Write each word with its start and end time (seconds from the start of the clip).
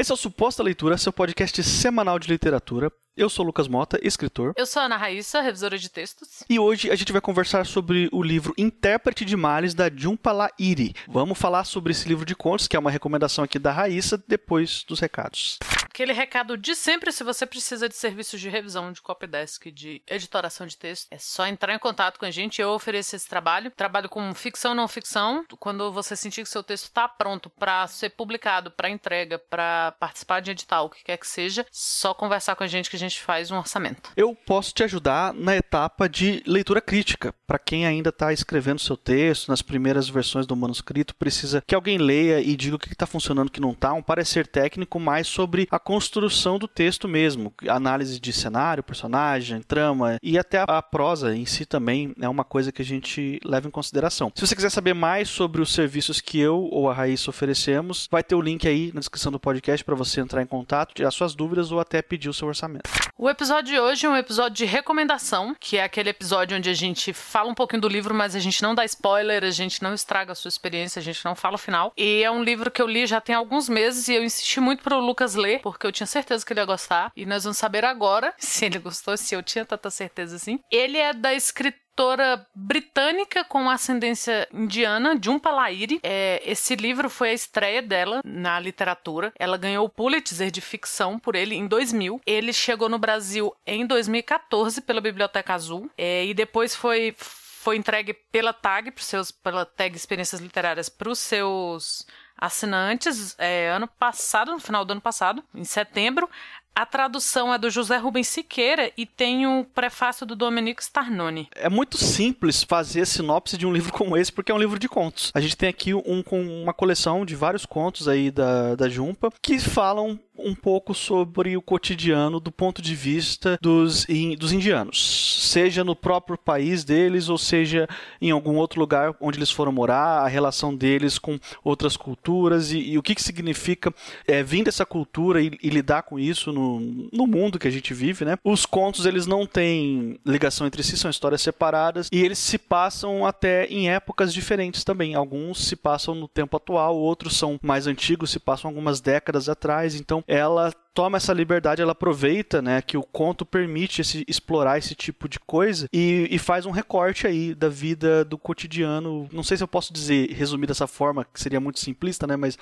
Esse 0.00 0.10
é 0.10 0.14
o 0.14 0.16
Suposta 0.16 0.62
Leitura, 0.62 0.96
seu 0.96 1.12
podcast 1.12 1.62
semanal 1.62 2.18
de 2.18 2.26
literatura. 2.26 2.90
Eu 3.14 3.28
sou 3.28 3.44
Lucas 3.44 3.68
Mota, 3.68 4.00
escritor. 4.02 4.54
Eu 4.56 4.64
sou 4.64 4.80
Ana 4.80 4.96
Raíssa, 4.96 5.42
revisora 5.42 5.78
de 5.78 5.90
textos. 5.90 6.42
E 6.48 6.58
hoje 6.58 6.90
a 6.90 6.96
gente 6.96 7.12
vai 7.12 7.20
conversar 7.20 7.66
sobre 7.66 8.08
o 8.10 8.22
livro 8.22 8.54
Intérprete 8.56 9.26
de 9.26 9.36
Males, 9.36 9.74
da 9.74 9.90
Jhumpa 9.90 10.32
Lahiri. 10.32 10.94
Vamos 11.06 11.38
falar 11.38 11.64
sobre 11.64 11.92
esse 11.92 12.08
livro 12.08 12.24
de 12.24 12.34
contos, 12.34 12.66
que 12.66 12.76
é 12.76 12.78
uma 12.78 12.90
recomendação 12.90 13.44
aqui 13.44 13.58
da 13.58 13.72
Raíssa, 13.72 14.16
depois 14.26 14.84
dos 14.88 15.00
recados. 15.00 15.58
Aquele 15.92 16.12
recado 16.12 16.56
de 16.56 16.76
sempre, 16.76 17.10
se 17.10 17.24
você 17.24 17.44
precisa 17.44 17.88
de 17.88 17.96
serviços 17.96 18.40
de 18.40 18.48
revisão, 18.48 18.92
de 18.92 19.02
copydesk, 19.02 19.72
de 19.72 20.00
editoração 20.06 20.64
de 20.64 20.76
texto, 20.76 21.08
é 21.10 21.18
só 21.18 21.44
entrar 21.48 21.74
em 21.74 21.80
contato 21.80 22.16
com 22.16 22.24
a 22.24 22.30
gente. 22.30 22.62
Eu 22.62 22.70
ofereço 22.70 23.16
esse 23.16 23.28
trabalho. 23.28 23.72
Trabalho 23.72 24.08
com 24.08 24.32
ficção 24.32 24.72
não 24.72 24.86
ficção. 24.86 25.44
Quando 25.58 25.90
você 25.90 26.14
sentir 26.14 26.44
que 26.44 26.48
seu 26.48 26.62
texto 26.62 26.84
está 26.84 27.08
pronto 27.08 27.50
para 27.50 27.88
ser 27.88 28.10
publicado, 28.10 28.70
para 28.70 28.88
entrega, 28.88 29.36
para 29.36 29.92
participar 29.98 30.40
de 30.40 30.52
edital, 30.52 30.86
o 30.86 30.90
que 30.90 31.02
quer 31.02 31.16
que 31.16 31.26
seja, 31.26 31.66
só 31.72 32.14
conversar 32.14 32.54
com 32.54 32.62
a 32.62 32.68
gente 32.68 32.88
que 32.88 32.96
a 32.96 32.98
gente 32.98 33.20
faz 33.20 33.50
um 33.50 33.58
orçamento. 33.58 34.12
Eu 34.16 34.32
posso 34.46 34.72
te 34.72 34.84
ajudar 34.84 35.34
na 35.34 35.56
etapa 35.56 36.08
de 36.08 36.40
leitura 36.46 36.80
crítica. 36.80 37.34
Para 37.48 37.58
quem 37.58 37.84
ainda 37.84 38.10
está 38.10 38.32
escrevendo 38.32 38.78
seu 38.78 38.96
texto, 38.96 39.48
nas 39.48 39.60
primeiras 39.60 40.08
versões 40.08 40.46
do 40.46 40.54
manuscrito, 40.54 41.16
precisa 41.16 41.64
que 41.66 41.74
alguém 41.74 41.98
leia 41.98 42.40
e 42.40 42.54
diga 42.54 42.76
o 42.76 42.78
que 42.78 42.92
está 42.92 43.06
funcionando, 43.06 43.48
o 43.48 43.52
que 43.52 43.60
não 43.60 43.72
está. 43.72 43.92
Um 43.92 44.02
parecer 44.02 44.46
técnico 44.46 45.00
mais 45.00 45.26
sobre 45.26 45.66
a 45.68 45.79
construção 45.84 46.58
do 46.58 46.68
texto 46.68 47.08
mesmo, 47.08 47.52
análise 47.68 48.20
de 48.20 48.32
cenário, 48.32 48.82
personagem, 48.82 49.62
trama 49.62 50.16
e 50.22 50.38
até 50.38 50.64
a 50.66 50.82
prosa 50.82 51.34
em 51.34 51.46
si 51.46 51.66
também 51.66 52.14
é 52.20 52.28
uma 52.28 52.44
coisa 52.44 52.70
que 52.70 52.82
a 52.82 52.84
gente 52.84 53.40
leva 53.44 53.66
em 53.66 53.70
consideração. 53.70 54.32
Se 54.34 54.46
você 54.46 54.54
quiser 54.54 54.70
saber 54.70 54.94
mais 54.94 55.28
sobre 55.28 55.60
os 55.60 55.72
serviços 55.72 56.20
que 56.20 56.38
eu 56.38 56.68
ou 56.70 56.88
a 56.88 56.94
Raíssa 56.94 57.30
oferecemos, 57.30 58.08
vai 58.10 58.22
ter 58.22 58.34
o 58.34 58.40
link 58.40 58.66
aí 58.68 58.90
na 58.94 59.00
descrição 59.00 59.32
do 59.32 59.40
podcast 59.40 59.84
para 59.84 59.94
você 59.94 60.20
entrar 60.20 60.42
em 60.42 60.46
contato, 60.46 60.94
tirar 60.94 61.10
suas 61.10 61.34
dúvidas 61.34 61.72
ou 61.72 61.80
até 61.80 62.02
pedir 62.02 62.28
o 62.28 62.34
seu 62.34 62.48
orçamento. 62.48 62.88
O 63.16 63.28
episódio 63.28 63.74
de 63.74 63.78
hoje 63.78 64.06
é 64.06 64.08
um 64.08 64.16
episódio 64.16 64.56
de 64.56 64.64
recomendação, 64.64 65.54
que 65.58 65.76
é 65.76 65.84
aquele 65.84 66.10
episódio 66.10 66.56
onde 66.56 66.70
a 66.70 66.74
gente 66.74 67.12
fala 67.12 67.50
um 67.50 67.54
pouquinho 67.54 67.82
do 67.82 67.88
livro, 67.88 68.14
mas 68.14 68.34
a 68.34 68.38
gente 68.38 68.62
não 68.62 68.74
dá 68.74 68.84
spoiler, 68.84 69.44
a 69.44 69.50
gente 69.50 69.82
não 69.82 69.92
estraga 69.92 70.32
a 70.32 70.34
sua 70.34 70.48
experiência, 70.48 71.00
a 71.00 71.02
gente 71.02 71.24
não 71.24 71.34
fala 71.34 71.56
o 71.56 71.58
final. 71.58 71.92
E 71.96 72.22
é 72.22 72.30
um 72.30 72.42
livro 72.42 72.70
que 72.70 72.80
eu 72.80 72.86
li 72.86 73.06
já 73.06 73.20
tem 73.20 73.34
alguns 73.34 73.68
meses 73.68 74.08
e 74.08 74.14
eu 74.14 74.24
insisti 74.24 74.60
muito 74.60 74.82
pro 74.82 75.00
Lucas 75.00 75.34
ler, 75.34 75.60
porque 75.72 75.86
eu 75.86 75.92
tinha 75.92 76.06
certeza 76.06 76.44
que 76.44 76.52
ele 76.52 76.60
ia 76.60 76.66
gostar. 76.66 77.12
E 77.16 77.26
nós 77.26 77.44
vamos 77.44 77.58
saber 77.58 77.84
agora 77.84 78.34
se 78.38 78.64
ele 78.64 78.78
gostou, 78.78 79.16
se 79.16 79.34
eu 79.34 79.42
tinha 79.42 79.64
tanta 79.64 79.90
certeza 79.90 80.36
assim. 80.36 80.60
Ele 80.70 80.98
é 80.98 81.12
da 81.12 81.34
escritora 81.34 82.46
britânica 82.54 83.44
com 83.44 83.68
ascendência 83.68 84.48
indiana, 84.52 85.18
Jhumpa 85.20 85.50
Lahiri. 85.50 86.00
É, 86.02 86.40
esse 86.44 86.74
livro 86.74 87.10
foi 87.10 87.30
a 87.30 87.34
estreia 87.34 87.82
dela 87.82 88.20
na 88.24 88.58
literatura. 88.58 89.32
Ela 89.38 89.56
ganhou 89.56 89.84
o 89.84 89.90
Pulitzer 89.90 90.50
de 90.50 90.60
ficção 90.60 91.18
por 91.18 91.34
ele 91.34 91.54
em 91.54 91.66
2000. 91.66 92.20
Ele 92.26 92.52
chegou 92.52 92.88
no 92.88 92.98
Brasil 92.98 93.54
em 93.66 93.86
2014 93.86 94.80
pela 94.80 95.00
Biblioteca 95.00 95.54
Azul 95.54 95.90
é, 95.96 96.24
e 96.24 96.32
depois 96.32 96.74
foi 96.74 97.14
foi 97.60 97.76
entregue 97.76 98.14
pela 98.14 98.54
TAG, 98.54 98.90
seus, 98.96 99.30
pela 99.30 99.66
TAG 99.66 99.94
Experiências 99.94 100.40
Literárias, 100.40 100.88
para 100.88 101.10
os 101.10 101.18
seus 101.18 102.06
assinantes 102.40 103.34
é, 103.38 103.70
ano 103.70 103.86
passado, 103.86 104.52
no 104.52 104.58
final 104.58 104.84
do 104.84 104.92
ano 104.92 105.00
passado, 105.00 105.44
em 105.54 105.64
setembro. 105.64 106.28
A 106.74 106.86
tradução 106.86 107.52
é 107.52 107.58
do 107.58 107.68
José 107.68 107.96
Rubens 107.96 108.28
Siqueira 108.28 108.90
e 108.96 109.04
tem 109.04 109.46
o 109.46 109.50
um 109.50 109.64
prefácio 109.64 110.24
do 110.24 110.36
Domenico 110.36 110.80
Starnoni. 110.80 111.48
É 111.54 111.68
muito 111.68 111.98
simples 111.98 112.62
fazer 112.62 113.06
sinopse 113.06 113.58
de 113.58 113.66
um 113.66 113.72
livro 113.72 113.92
como 113.92 114.16
esse, 114.16 114.32
porque 114.32 114.52
é 114.52 114.54
um 114.54 114.58
livro 114.58 114.78
de 114.78 114.88
contos. 114.88 115.30
A 115.34 115.40
gente 115.40 115.56
tem 115.56 115.68
aqui 115.68 115.92
um 115.92 116.22
com 116.22 116.40
uma 116.40 116.72
coleção 116.72 117.26
de 117.26 117.34
vários 117.34 117.66
contos 117.66 118.08
aí 118.08 118.30
da, 118.30 118.76
da 118.76 118.88
Jumpa 118.88 119.30
que 119.42 119.58
falam 119.58 120.18
um 120.44 120.54
pouco 120.54 120.94
sobre 120.94 121.56
o 121.56 121.62
cotidiano 121.62 122.40
do 122.40 122.50
ponto 122.50 122.82
de 122.82 122.94
vista 122.94 123.58
dos, 123.60 124.08
in, 124.08 124.36
dos 124.36 124.52
indianos, 124.52 125.48
seja 125.50 125.84
no 125.84 125.96
próprio 125.96 126.38
país 126.38 126.84
deles 126.84 127.28
ou 127.28 127.38
seja 127.38 127.88
em 128.20 128.30
algum 128.30 128.56
outro 128.56 128.80
lugar 128.80 129.14
onde 129.20 129.38
eles 129.38 129.50
foram 129.50 129.72
morar, 129.72 130.24
a 130.24 130.28
relação 130.28 130.74
deles 130.74 131.18
com 131.18 131.38
outras 131.64 131.96
culturas 131.96 132.72
e, 132.72 132.78
e 132.78 132.98
o 132.98 133.02
que, 133.02 133.14
que 133.14 133.22
significa 133.22 133.92
é, 134.26 134.42
vir 134.42 134.64
dessa 134.64 134.86
cultura 134.86 135.40
e, 135.40 135.50
e 135.62 135.70
lidar 135.70 136.02
com 136.02 136.18
isso 136.18 136.52
no, 136.52 136.80
no 137.12 137.26
mundo 137.26 137.58
que 137.58 137.68
a 137.68 137.70
gente 137.70 137.92
vive, 137.94 138.24
né? 138.24 138.36
Os 138.44 138.66
contos 138.66 139.06
eles 139.06 139.26
não 139.26 139.46
têm 139.46 140.18
ligação 140.24 140.66
entre 140.66 140.82
si, 140.82 140.96
são 140.96 141.10
histórias 141.10 141.42
separadas 141.42 142.08
e 142.12 142.22
eles 142.22 142.38
se 142.38 142.58
passam 142.58 143.26
até 143.26 143.66
em 143.66 143.90
épocas 143.90 144.32
diferentes 144.32 144.84
também. 144.84 145.14
Alguns 145.14 145.66
se 145.66 145.76
passam 145.76 146.14
no 146.14 146.28
tempo 146.28 146.56
atual, 146.56 146.96
outros 146.96 147.36
são 147.36 147.58
mais 147.62 147.86
antigos, 147.86 148.30
se 148.30 148.38
passam 148.38 148.68
algumas 148.68 149.00
décadas 149.00 149.48
atrás. 149.48 149.94
Então 149.94 150.22
ela 150.30 150.70
toma 150.94 151.16
essa 151.16 151.32
liberdade, 151.32 151.82
ela 151.82 151.92
aproveita, 151.92 152.60
né, 152.60 152.82
que 152.82 152.96
o 152.96 153.02
conto 153.02 153.44
permite 153.44 154.00
esse, 154.00 154.24
explorar 154.26 154.78
esse 154.78 154.94
tipo 154.94 155.28
de 155.28 155.38
coisa 155.38 155.86
e, 155.92 156.28
e, 156.30 156.38
faz 156.38 156.66
um 156.66 156.70
recorte 156.70 157.26
aí 157.26 157.54
da 157.54 157.68
vida 157.68 158.24
do 158.24 158.36
cotidiano. 158.36 159.28
Não 159.32 159.42
sei 159.42 159.56
se 159.56 159.62
eu 159.62 159.68
posso 159.68 159.92
dizer, 159.92 160.30
resumir 160.32 160.66
dessa 160.66 160.86
forma, 160.86 161.24
que 161.24 161.40
seria 161.40 161.60
muito 161.60 161.78
simplista, 161.78 162.26
né, 162.26 162.36
mas 162.36 162.58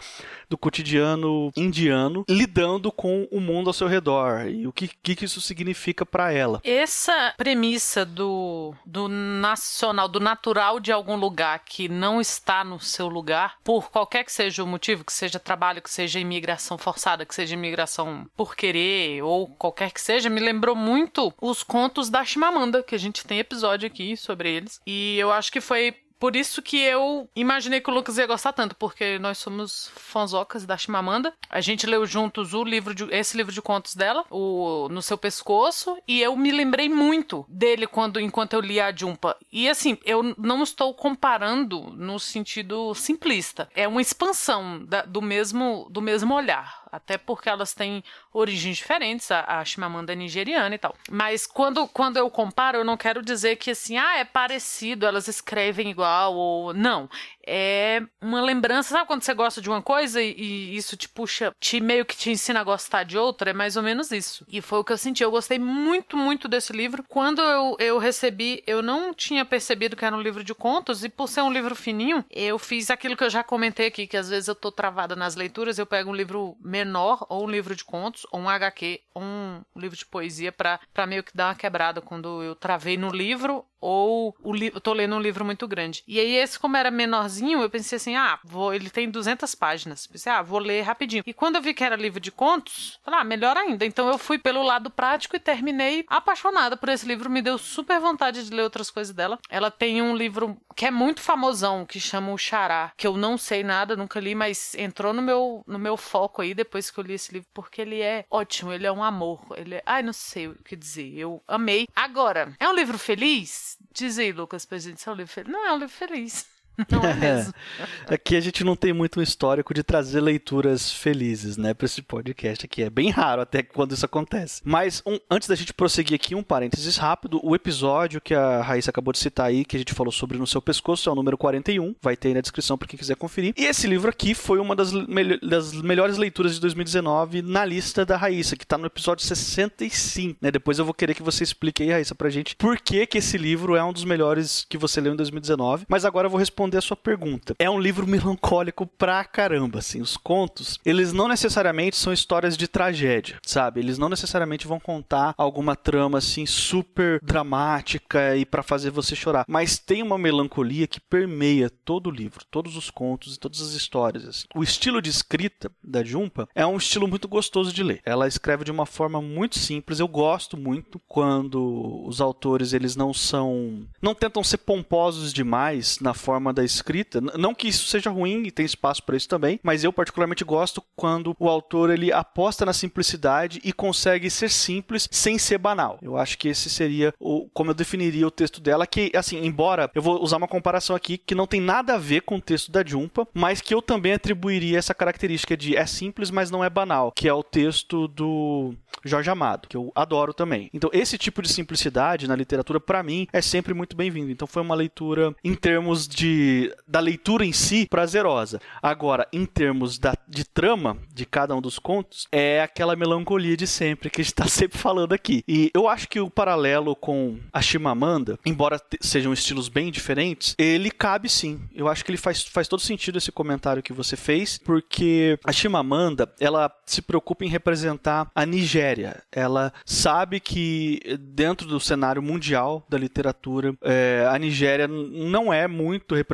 do 0.49 0.59
cotidiano 0.59 1.51
indiano 1.57 2.25
lidando 2.29 2.93
com 2.93 3.27
o 3.31 3.41
mundo 3.41 3.69
ao 3.69 3.75
seu 3.75 3.87
redor 3.87 4.47
e 4.49 4.67
o 4.67 4.73
que, 4.73 4.89
que 4.89 5.25
isso 5.25 5.41
significa 5.41 6.05
para 6.05 6.33
ela. 6.33 6.61
Essa 6.65 7.35
premissa 7.37 8.05
do, 8.05 8.75
do 8.85 9.09
nacional, 9.09 10.09
do 10.09 10.21
natural 10.21 10.81
de 10.81 10.93
algum 10.93 11.17
lugar 11.17 11.61
que 11.65 11.89
não 11.89 12.21
está 12.21 12.65
no 12.65 12.81
seu 12.81 13.09
lugar, 13.09 13.57
por 13.65 13.91
qualquer 13.91 14.25
que 14.25 14.33
seja 14.33 14.63
o 14.63 14.67
motivo, 14.67 15.05
que 15.05 15.13
seja 15.13 15.39
trabalho, 15.39 15.83
que 15.83 15.91
seja 15.91 16.21
imigração 16.21 16.77
forçada, 16.77 17.25
que 17.25 17.35
seja 17.35 17.55
imigração 17.55 18.18
por 18.37 18.57
querer 18.57 19.23
ou 19.23 19.47
qualquer 19.47 19.93
que 19.93 20.01
seja, 20.01 20.31
me 20.31 20.41
lembrou 20.41 20.75
muito 20.75 21.33
os 21.41 21.63
contos 21.63 22.09
da 22.09 22.25
Chimamanda, 22.25 22.83
que 22.83 22.95
a 22.95 22.99
gente 22.99 23.27
tem 23.27 23.39
episódio 23.39 23.87
aqui 23.87 24.17
sobre 24.17 24.51
eles. 24.51 24.81
E 24.87 25.17
eu 25.19 25.33
acho 25.33 25.53
que 25.53 25.61
foi 25.61 25.95
por 26.19 26.35
isso 26.35 26.61
que 26.61 26.79
eu 26.81 27.29
imaginei 27.35 27.81
que 27.81 27.91
o 27.91 27.95
Lucas 27.95 28.19
ia 28.19 28.27
gostar 28.27 28.53
tanto, 28.53 28.75
porque 28.75 29.19
nós 29.19 29.39
somos 29.39 29.91
fanzocas 29.95 30.67
da 30.67 30.77
Chimamanda. 30.77 31.33
A 31.49 31.61
gente 31.61 31.87
leu 31.87 32.05
juntos 32.05 32.55
o 32.55 32.65
livro 32.65 32.95
de, 32.95 33.05
esse 33.15 33.37
livro 33.37 33.53
de 33.53 33.63
contos 33.63 33.95
dela, 33.95 34.25
o 34.31 34.89
No 34.91 35.01
Seu 35.01 35.17
Pescoço, 35.17 35.97
e 36.09 36.21
eu 36.21 36.37
me 36.37 36.51
lembrei 36.51 36.89
muito 36.89 37.47
dele 37.49 37.87
quando 37.87 38.21
enquanto 38.21 38.55
eu 38.55 38.61
li 38.61 38.81
a 38.81 38.95
Jumpa. 38.95 39.37
E 39.53 39.69
assim, 39.69 39.97
eu 40.05 40.35
não 40.37 40.63
estou 40.63 40.93
comparando 40.93 41.81
no 41.97 42.19
sentido 42.19 42.95
simplista. 42.95 43.69
É 43.75 43.87
uma 43.87 44.03
expansão 44.03 44.85
da, 44.85 45.03
do 45.03 45.23
mesmo 45.23 45.87
do 45.91 46.03
mesmo 46.03 46.35
olhar 46.35 46.88
até 46.91 47.19
porque 47.19 47.49
elas 47.49 47.75
têm 47.75 48.03
origens 48.33 48.77
diferentes, 48.77 49.31
a, 49.31 49.61
a 49.61 49.65
Chimamanda 49.65 50.13
é 50.13 50.17
nigeriana 50.17 50.75
e 50.75 50.79
tal. 50.79 50.95
Mas 51.11 51.47
quando, 51.47 51.87
quando 51.89 52.17
eu 52.17 52.31
comparo, 52.31 52.79
eu 52.79 52.85
não 52.85 52.97
quero 52.97 53.23
dizer 53.23 53.57
que 53.57 53.71
assim, 53.71 53.97
ah, 53.97 54.19
é 54.19 54.25
parecido, 54.25 55.07
elas 55.07 55.29
escrevem 55.29 55.91
igual, 55.91 56.35
ou 56.35 56.75
não 56.75 57.09
é 57.49 58.03
uma 58.21 58.41
lembrança. 58.43 58.91
Sabe 58.91 59.07
quando 59.07 59.23
você 59.23 59.33
gosta 59.33 59.61
de 59.61 59.71
uma 59.71 59.81
coisa 59.81 60.21
e, 60.21 60.35
e, 60.37 60.77
isso 60.77 60.97
te 60.97 61.09
puxa, 61.09 61.55
te 61.59 61.81
meio 61.81 62.05
que 62.05 62.17
te 62.17 62.31
ensina 62.31 62.61
a 62.61 62.65
gostar 62.65 63.05
de 63.05 63.17
outra? 63.17 63.51
É 63.51 63.53
mais 63.53 63.77
ou 63.77 63.83
menos 63.83 64.11
isso. 64.13 64.45
E 64.49 64.61
foi 64.61 64.79
o 64.79 64.85
que 64.85 64.93
eu 64.93 64.99
senti. 64.99 65.23
Eu 65.23 65.31
gostei 65.31 65.59
muito, 65.59 66.17
muito 66.17 66.47
desse 66.47 66.73
livro. 66.73 67.05
Quando 67.09 67.41
eu, 67.41 67.77
eu 67.79 67.99
recebi, 67.99 68.63
eu 68.67 68.83
não 68.83 69.15
tinha 69.15 69.45
percebido 69.45 69.97
que 69.97 70.05
era 70.05 70.15
um 70.15 70.21
livro 70.21 70.45
de 70.45 70.55
contos, 70.55 71.03
e 71.03 71.09
por 71.09 71.29
ser 71.29 71.43
um 71.43 71.53
livro 71.53 71.75
fininho, 71.75 72.25
eu 72.31 72.59
fiz 72.59 72.91
aquilo 72.91 73.17
que 73.17 73.25
eu 73.25 73.31
já 73.31 73.43
comentei 73.43 73.87
aqui, 73.87 74.07
que 74.07 74.17
às 74.17 74.29
vezes 74.29 74.49
eu 74.49 74.55
tô 74.55 74.71
travada 74.71 75.17
nas 75.17 75.35
leituras, 75.35 75.79
eu 75.79 75.87
pego 75.87 76.11
um 76.11 76.15
livro 76.15 76.57
menor, 76.61 77.25
ou 77.29 77.47
um 77.47 77.51
livro 77.51 77.75
de 77.75 77.85
contos, 77.85 78.27
ou 78.31 78.41
um 78.41 78.49
HQ, 78.49 79.01
ou 79.15 79.23
um 79.23 79.63
livro 79.77 79.97
de 79.97 80.05
poesia, 80.05 80.53
para 80.53 81.07
meio 81.07 81.23
que 81.23 81.37
dar 81.37 81.49
uma 81.49 81.55
quebrada 81.55 82.01
quando 82.01 82.43
eu 82.43 82.55
travei 82.55 82.97
no 82.97 83.11
livro 83.11 83.65
ou 83.81 84.35
o 84.43 84.57
eu 84.57 84.81
tô 84.81 84.93
lendo 84.93 85.15
um 85.15 85.21
livro 85.21 85.45
muito 85.45 85.69
grande. 85.69 86.03
E 86.07 86.19
aí 86.19 86.35
esse 86.37 86.59
como 86.59 86.77
era 86.77 86.91
menorzinho, 86.91 87.63
eu 87.63 87.71
pensei 87.71 87.97
assim, 87.97 88.17
ah, 88.17 88.39
vou, 88.45 88.75
ele 88.75 88.91
tem 88.91 89.09
200 89.09 89.55
páginas. 89.55 90.07
Pensei, 90.07 90.33
ah, 90.33 90.43
vou 90.43 90.59
ler 90.59 90.83
rapidinho. 90.83 91.23
E 91.27 91.33
quando 91.33 91.57
eu 91.57 91.63
vi 91.63 91.75
que 91.75 91.85
era 91.85 91.97
livro 91.97 92.21
de 92.21 92.33
contos, 92.33 92.99
falei, 93.05 93.21
ah, 93.21 93.25
melhor 93.25 93.57
ainda. 93.57 93.85
Então 93.85 94.09
eu 94.09 94.19
fui 94.19 94.39
pelo 94.39 94.63
lado 94.63 94.91
prático 94.91 95.37
e 95.37 95.41
terminei 95.41 96.05
apaixonada 96.09 96.77
por 96.77 96.89
esse 96.89 97.07
livro, 97.07 97.31
me 97.31 97.43
deu 97.43 97.59
super 97.59 98.01
vontade 98.01 98.45
de 98.45 98.55
ler 98.55 98.63
outras 98.63 98.91
coisas 98.91 99.15
dela. 99.15 99.39
Ela 99.49 99.71
tem 99.71 100.03
um 100.03 100.17
livro 100.17 100.57
que 100.75 100.87
é 100.87 100.91
muito 100.91 101.21
famosão, 101.21 101.85
que 101.85 102.01
chama 102.01 102.33
O 102.33 102.39
Xará, 102.39 102.93
que 102.97 103.07
eu 103.07 103.17
não 103.17 103.37
sei 103.37 103.63
nada, 103.63 103.97
nunca 103.97 104.21
li, 104.21 104.35
mas 104.35 104.75
entrou 104.75 105.13
no 105.13 105.23
meu 105.23 105.63
no 105.67 105.79
meu 105.79 105.97
foco 105.97 106.43
aí 106.43 106.55
depois 106.55 106.91
que 106.91 106.99
eu 106.99 107.05
li 107.05 107.15
esse 107.15 107.33
livro, 107.33 107.49
porque 107.53 107.83
ele 107.83 108.01
é 108.01 108.25
ótimo, 108.31 108.73
ele 108.73 108.87
é 108.87 108.93
um 108.93 109.03
amor, 109.03 109.41
ele 109.57 109.77
é, 109.77 109.83
ai, 109.85 110.03
não 110.03 110.13
sei 110.13 110.49
o 110.49 110.55
que 110.63 110.77
dizer. 110.77 111.13
Eu 111.17 111.43
amei. 111.47 111.87
Agora, 111.95 112.55
é 112.59 112.69
um 112.69 112.75
livro 112.75 112.99
feliz? 112.99 113.68
Diz 113.93 114.19
aí, 114.19 114.33
Lucas, 114.33 114.65
pra 114.65 114.79
gente 114.79 115.01
se 115.01 115.11
um 115.11 115.15
livro 115.15 115.33
feliz. 115.33 115.53
Não 115.53 115.67
é 115.67 115.73
um 115.73 115.79
livro 115.79 115.95
feliz. 115.95 116.47
Não 116.91 117.05
é 117.05 117.15
mesmo? 117.15 117.53
aqui 118.07 118.37
a 118.37 118.41
gente 118.41 118.63
não 118.63 118.77
tem 118.77 118.93
muito 118.93 119.19
um 119.19 119.23
histórico 119.23 119.75
de 119.75 119.83
trazer 119.83 120.21
leituras 120.21 120.93
felizes, 120.93 121.57
né, 121.57 121.75
para 121.75 121.87
esse 121.87 122.01
podcast 122.01 122.65
aqui. 122.65 122.83
É 122.83 122.91
bem 122.91 123.11
raro 123.11 123.43
até 123.43 123.63
quando 123.63 123.93
isso 123.93 124.07
acontece. 124.07 124.63
Mas 124.65 125.03
um, 125.05 125.19
antes 125.31 125.49
da 125.49 125.55
gente 125.55 125.75
prosseguir 125.75 126.15
aqui, 126.15 126.35
um 126.35 126.43
parênteses 126.43 126.97
rápido. 126.97 127.41
O 127.43 127.55
episódio 127.55 128.21
que 128.21 128.35
a 128.35 128.63
Raíssa 128.63 128.91
acabou 128.91 129.13
de 129.13 129.19
citar 129.19 129.47
aí, 129.47 129.65
que 129.65 129.77
a 129.77 129.79
gente 129.79 129.93
falou 129.93 130.13
sobre 130.13 130.39
No 130.39 130.47
Seu 130.47 130.63
Pescoço, 130.63 131.09
é 131.09 131.13
o 131.13 131.17
número 131.17 131.37
41. 131.37 131.95
Vai 132.01 132.17
ter 132.17 132.29
aí 132.29 132.35
na 132.35 132.41
descrição 132.41 132.79
para 132.79 132.87
quem 132.87 132.99
quiser 132.99 133.17
conferir. 133.17 133.55
E 133.57 133.65
esse 133.65 133.87
livro 133.87 134.09
aqui 134.09 134.35
foi 134.35 134.61
uma 134.61 134.77
das, 134.77 134.93
me 134.93 135.39
das 135.41 135.73
melhores 135.73 136.17
leituras 136.17 136.55
de 136.55 136.61
2019 136.61 137.43
na 137.43 137.65
lista 137.65 138.07
da 138.07 138.17
Raíssa, 138.17 138.57
que 138.57 138.67
tá 138.67 138.79
no 138.79 138.87
episódio 138.87 139.27
65, 139.27 140.39
né? 140.41 140.51
Depois 140.51 140.79
eu 140.79 140.85
vou 140.85 140.95
querer 140.95 141.15
que 141.15 141.23
você 141.23 141.43
explique 141.43 141.83
aí, 141.83 141.91
Raíssa, 141.91 142.15
pra 142.15 142.31
gente 142.31 142.55
por 142.57 142.79
que, 142.79 143.07
que 143.07 143.19
esse 143.19 143.37
livro 143.37 143.75
é 143.75 143.83
um 143.83 143.93
dos 143.93 144.05
melhores 144.05 144.65
que 144.69 144.79
você 144.79 145.01
leu 145.01 145.13
em 145.13 145.17
2019. 145.17 145.87
Mas 145.89 146.05
agora 146.05 146.27
eu 146.27 146.31
vou 146.31 146.39
responder 146.39 146.68
a 146.77 146.81
sua 146.81 146.97
pergunta. 146.97 147.55
É 147.59 147.71
um 147.71 147.81
livro 147.81 148.07
melancólico 148.07 148.87
pra 148.87 149.25
caramba, 149.25 149.79
assim. 149.79 150.01
Os 150.01 150.17
contos, 150.17 150.79
eles 150.85 151.13
não 151.13 151.29
necessariamente 151.29 151.97
são 151.97 152.13
histórias 152.13 152.57
de 152.57 152.69
tragédia, 152.69 153.39
sabe? 153.45 153.81
Eles 153.81 153.99
não 153.99 154.09
necessariamente 154.09 154.67
vão 154.67 154.81
contar 154.81 155.35
alguma 155.37 155.75
trama, 155.77 156.19
assim, 156.19 156.47
super 156.47 157.21
dramática 157.23 158.37
e 158.37 158.45
para 158.45 158.63
fazer 158.63 158.91
você 158.91 159.15
chorar. 159.15 159.45
Mas 159.49 159.79
tem 159.79 160.03
uma 160.03 160.19
melancolia 160.19 160.87
que 160.87 161.01
permeia 161.01 161.71
todo 161.71 162.09
o 162.09 162.13
livro, 162.13 162.45
todos 162.51 162.77
os 162.77 162.91
contos 162.91 163.35
e 163.35 163.39
todas 163.39 163.61
as 163.61 163.73
histórias. 163.73 164.27
Assim. 164.27 164.47
O 164.55 164.63
estilo 164.63 165.01
de 165.01 165.11
escrita 165.11 165.71
da 165.83 166.03
Jumpa 166.03 166.49
é 166.55 166.67
um 166.67 166.77
estilo 166.77 167.09
muito 167.09 167.29
gostoso 167.29 167.73
de 167.73 167.83
ler. 167.83 168.01
Ela 168.05 168.29
escreve 168.29 168.65
de 168.65 168.71
uma 168.71 168.87
forma 168.87 169.21
muito 169.21 169.59
simples. 169.59 170.01
Eu 170.01 170.09
gosto 170.09 170.57
muito 170.57 171.01
quando 171.07 172.05
os 172.07 172.21
autores 172.21 172.73
eles 172.73 172.97
não 172.97 173.13
são, 173.13 173.87
não 174.01 174.15
tentam 174.15 174.43
ser 174.43 174.59
pomposos 174.59 175.33
demais 175.33 175.99
na 176.01 176.15
forma 176.15 176.53
da 176.59 176.65
escrita. 176.65 177.21
Não 177.21 177.55
que 177.55 177.69
isso 177.69 177.87
seja 177.87 178.11
ruim 178.11 178.43
e 178.45 178.51
tem 178.51 178.67
espaço 178.67 179.03
para 179.03 179.17
isso 179.17 179.29
também, 179.29 179.61
mas 179.63 179.85
eu 179.85 179.93
particularmente 179.93 180.45
gosto 180.45 180.83
quando 180.97 181.37
o 181.39 181.49
autor 181.49 181.91
ele 181.91 182.13
aposta 182.13 182.67
na 182.67 182.73
simplicidade 182.73 183.61
e 183.63 183.73
consegue 183.73 184.29
ser 184.29 184.51
simples 184.51 185.09
sem 185.11 185.39
ser 185.39 185.59
banal. 185.59 185.99
Eu 186.03 186.17
acho 186.17 186.37
que 186.37 186.49
esse 186.49 186.69
seria 186.69 187.15
o 187.21 187.49
como 187.55 187.71
eu 187.71 187.75
definiria 187.75 188.27
o 188.27 188.31
texto 188.31 188.61
dela, 188.61 188.87
que 188.87 189.13
assim, 189.15 189.45
embora 189.45 189.91
eu 189.95 190.03
vou 190.03 190.23
usar 190.23 190.37
uma 190.37 190.49
comparação 190.49 190.97
aqui 190.97 191.17
que 191.17 191.35
não 191.35 191.47
tem 191.47 191.61
nada 191.61 191.95
a 191.95 191.99
ver 191.99 192.23
com 192.23 192.37
o 192.37 192.41
texto 192.41 192.73
da 192.73 192.85
Jumpa, 192.85 193.27
mas 193.33 193.61
que 193.61 193.75
eu 193.75 193.81
também 193.81 194.13
atribuiria 194.13 194.79
essa 194.79 194.95
característica 194.95 195.57
de 195.57 195.77
é 195.77 195.87
simples, 195.87 196.31
mas 196.31 196.51
não 196.51 196.65
é 196.65 196.71
banal, 196.71 197.13
que 197.13 197.29
é 197.29 197.33
o 197.33 197.43
texto 197.43 198.09
do 198.09 198.75
Jorge 199.05 199.31
Amado, 199.31 199.69
que 199.69 199.77
eu 199.77 199.93
adoro 199.95 200.35
também. 200.35 200.71
Então, 200.73 200.91
esse 200.93 201.17
tipo 201.17 201.43
de 201.43 201.49
simplicidade 201.49 202.29
na 202.29 202.37
literatura, 202.37 202.81
para 202.81 203.03
mim, 203.03 203.27
é 203.33 203.41
sempre 203.41 203.75
muito 203.75 203.97
bem-vindo. 203.97 204.31
Então, 204.31 204.47
foi 204.47 204.63
uma 204.63 204.75
leitura, 204.75 205.35
em 205.43 205.55
termos 205.55 206.09
de 206.09 206.48
da 206.87 207.01
leitura 207.01 207.45
em 207.45 207.53
si, 207.53 207.87
prazerosa. 207.89 208.61
Agora, 208.83 209.27
em 209.33 209.45
termos 209.45 209.99
da, 209.99 210.15
de 210.27 210.45
trama 210.45 210.97
de 211.13 211.27
cada 211.27 211.55
um 211.55 211.61
dos 211.61 211.79
contos, 211.79 212.27
é 212.33 212.63
aquela 212.63 212.97
melancolia 212.97 213.57
de 213.57 213.67
sempre 213.67 214.11
que 214.11 214.21
a 214.21 214.25
gente 214.25 214.33
está 214.33 214.47
sempre 214.49 214.79
falando 214.79 215.13
aqui. 215.13 215.43
E 215.47 215.71
eu 215.75 215.89
acho 215.89 216.09
que 216.09 216.21
o 216.21 216.31
paralelo 216.31 216.95
com 216.97 217.39
a 217.53 217.61
Chimamanda, 217.61 218.39
embora 218.45 218.81
sejam 219.01 219.33
estilos 219.33 219.69
bem 219.69 219.91
diferentes, 219.91 220.55
ele 220.59 220.91
cabe 220.91 221.29
sim. 221.29 221.61
Eu 221.75 221.89
acho 221.89 222.05
que 222.05 222.11
ele 222.11 222.19
faz, 222.19 222.43
faz 222.43 222.69
todo 222.69 222.81
sentido 222.81 223.19
esse 223.19 223.33
comentário 223.33 223.83
que 223.83 223.93
você 223.93 224.17
fez, 224.17 224.59
porque 224.59 225.39
a 225.45 225.53
Chimamanda, 225.53 226.33
ela 226.41 226.71
se 226.87 227.03
preocupa 227.03 227.45
em 227.45 227.49
representar 227.49 228.31
a 228.35 228.47
Nigéria. 228.47 229.23
Ela 229.33 229.73
sabe 229.85 230.41
que 230.41 231.01
dentro 231.21 231.67
do 231.67 231.81
cenário 231.81 232.23
mundial 232.23 232.87
da 232.89 232.99
literatura, 232.99 233.75
é, 233.83 234.27
a 234.31 234.39
Nigéria 234.39 234.89
não 234.89 235.53
é 235.53 235.67
muito 235.67 236.15
representada 236.15 236.28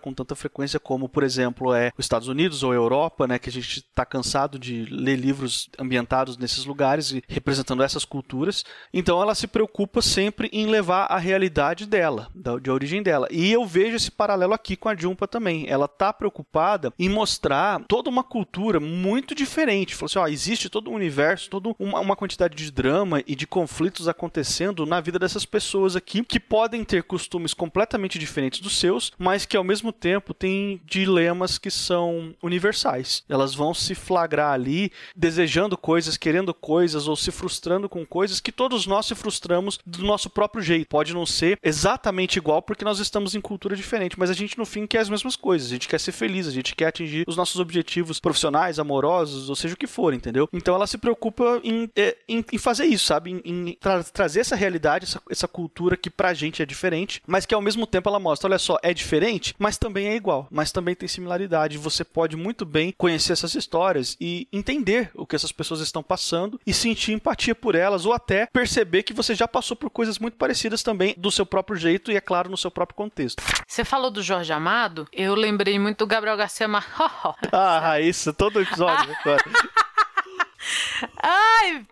com 0.00 0.12
tanta 0.12 0.34
frequência 0.34 0.78
como, 0.78 1.08
por 1.08 1.22
exemplo, 1.22 1.74
é 1.74 1.92
os 1.96 2.04
Estados 2.04 2.28
Unidos 2.28 2.62
ou 2.62 2.72
a 2.72 2.74
Europa, 2.74 3.26
né, 3.26 3.38
que 3.38 3.48
a 3.48 3.52
gente 3.52 3.78
está 3.78 4.04
cansado 4.04 4.58
de 4.58 4.84
ler 4.90 5.16
livros 5.16 5.68
ambientados 5.78 6.36
nesses 6.36 6.64
lugares 6.64 7.12
e 7.12 7.22
representando 7.28 7.82
essas 7.82 8.04
culturas. 8.04 8.64
Então 8.92 9.20
ela 9.20 9.34
se 9.34 9.46
preocupa 9.46 10.00
sempre 10.00 10.48
em 10.52 10.66
levar 10.66 11.06
a 11.06 11.18
realidade 11.18 11.86
dela, 11.86 12.28
de 12.60 12.70
origem 12.70 13.02
dela. 13.02 13.26
E 13.30 13.50
eu 13.50 13.64
vejo 13.66 13.96
esse 13.96 14.10
paralelo 14.10 14.54
aqui 14.54 14.76
com 14.76 14.88
a 14.88 14.96
Jumpa 14.96 15.26
também. 15.26 15.66
Ela 15.68 15.86
está 15.86 16.12
preocupada 16.12 16.92
em 16.98 17.08
mostrar 17.08 17.82
toda 17.88 18.10
uma 18.10 18.22
cultura 18.22 18.80
muito 18.80 19.34
diferente. 19.34 19.94
Falou 19.94 20.06
assim, 20.06 20.18
ó, 20.18 20.28
existe 20.28 20.68
todo 20.68 20.90
um 20.90 20.94
universo, 20.94 21.50
toda 21.50 21.74
uma, 21.78 22.00
uma 22.00 22.16
quantidade 22.16 22.56
de 22.56 22.70
drama 22.70 23.22
e 23.26 23.34
de 23.34 23.46
conflitos 23.46 24.08
acontecendo 24.08 24.86
na 24.86 25.00
vida 25.00 25.18
dessas 25.18 25.44
pessoas 25.44 25.96
aqui 25.96 26.24
que 26.24 26.40
podem 26.40 26.84
ter 26.84 27.02
costumes 27.02 27.54
completamente 27.54 28.18
diferentes 28.18 28.60
dos 28.60 28.78
seus, 28.78 29.12
mas 29.18 29.39
que 29.46 29.56
ao 29.56 29.64
mesmo 29.64 29.92
tempo 29.92 30.34
têm 30.34 30.80
dilemas 30.84 31.58
que 31.58 31.70
são 31.70 32.34
universais. 32.42 33.22
Elas 33.28 33.54
vão 33.54 33.74
se 33.74 33.94
flagrar 33.94 34.52
ali 34.52 34.92
desejando 35.14 35.76
coisas, 35.76 36.16
querendo 36.16 36.52
coisas 36.54 37.08
ou 37.08 37.16
se 37.16 37.30
frustrando 37.30 37.88
com 37.88 38.04
coisas 38.04 38.40
que 38.40 38.52
todos 38.52 38.86
nós 38.86 39.06
se 39.06 39.14
frustramos 39.14 39.78
do 39.84 40.02
nosso 40.04 40.30
próprio 40.30 40.62
jeito. 40.62 40.88
Pode 40.88 41.14
não 41.14 41.26
ser 41.26 41.58
exatamente 41.62 42.38
igual 42.38 42.62
porque 42.62 42.84
nós 42.84 42.98
estamos 42.98 43.34
em 43.34 43.40
cultura 43.40 43.76
diferente, 43.76 44.18
mas 44.18 44.30
a 44.30 44.34
gente 44.34 44.58
no 44.58 44.66
fim 44.66 44.86
quer 44.86 44.98
as 44.98 45.08
mesmas 45.08 45.36
coisas. 45.36 45.68
A 45.68 45.70
gente 45.70 45.88
quer 45.88 45.98
ser 45.98 46.12
feliz, 46.12 46.46
a 46.46 46.50
gente 46.50 46.74
quer 46.74 46.86
atingir 46.86 47.24
os 47.26 47.36
nossos 47.36 47.60
objetivos 47.60 48.20
profissionais, 48.20 48.78
amorosos, 48.78 49.48
ou 49.48 49.56
seja 49.56 49.74
o 49.74 49.76
que 49.76 49.86
for, 49.86 50.12
entendeu? 50.14 50.48
Então 50.52 50.74
ela 50.74 50.86
se 50.86 50.98
preocupa 50.98 51.60
em, 51.62 51.88
é, 51.96 52.16
em, 52.28 52.44
em 52.52 52.58
fazer 52.58 52.86
isso, 52.86 53.06
sabe? 53.06 53.30
Em, 53.30 53.40
em 53.44 53.76
tra 53.80 54.02
trazer 54.04 54.40
essa 54.40 54.56
realidade, 54.56 55.04
essa, 55.04 55.22
essa 55.30 55.48
cultura 55.48 55.96
que 55.96 56.10
pra 56.10 56.34
gente 56.34 56.62
é 56.62 56.66
diferente, 56.66 57.22
mas 57.26 57.46
que 57.46 57.54
ao 57.54 57.62
mesmo 57.62 57.86
tempo 57.86 58.08
ela 58.08 58.18
mostra, 58.18 58.48
olha 58.48 58.58
só, 58.58 58.78
é 58.82 58.92
diferente, 58.92 59.29
mas 59.58 59.76
também 59.76 60.08
é 60.08 60.16
igual, 60.16 60.48
mas 60.50 60.72
também 60.72 60.94
tem 60.94 61.08
similaridade. 61.08 61.78
Você 61.78 62.04
pode 62.04 62.36
muito 62.36 62.64
bem 62.64 62.94
conhecer 62.96 63.32
essas 63.32 63.54
histórias 63.54 64.16
e 64.20 64.48
entender 64.52 65.10
o 65.14 65.26
que 65.26 65.36
essas 65.36 65.52
pessoas 65.52 65.80
estão 65.80 66.02
passando 66.02 66.60
e 66.66 66.72
sentir 66.72 67.12
empatia 67.12 67.54
por 67.54 67.74
elas 67.74 68.06
ou 68.06 68.12
até 68.12 68.46
perceber 68.46 69.02
que 69.02 69.12
você 69.12 69.34
já 69.34 69.46
passou 69.46 69.76
por 69.76 69.90
coisas 69.90 70.18
muito 70.18 70.36
parecidas 70.36 70.82
também 70.82 71.14
do 71.16 71.30
seu 71.30 71.44
próprio 71.44 71.76
jeito 71.76 72.10
e 72.10 72.16
é 72.16 72.20
claro 72.20 72.50
no 72.50 72.56
seu 72.56 72.70
próprio 72.70 72.96
contexto. 72.96 73.42
Você 73.66 73.84
falou 73.84 74.10
do 74.10 74.22
Jorge 74.22 74.52
Amado, 74.52 75.06
eu 75.12 75.34
lembrei 75.34 75.78
muito 75.78 75.98
do 75.98 76.06
Gabriel 76.06 76.36
Garcia 76.36 76.66
Marques. 76.68 76.92
ah, 77.52 77.78
Raíssa, 77.78 78.32
todo 78.32 78.60
episódio 78.60 79.14
agora. 79.20 79.44
Ai, 81.22 81.86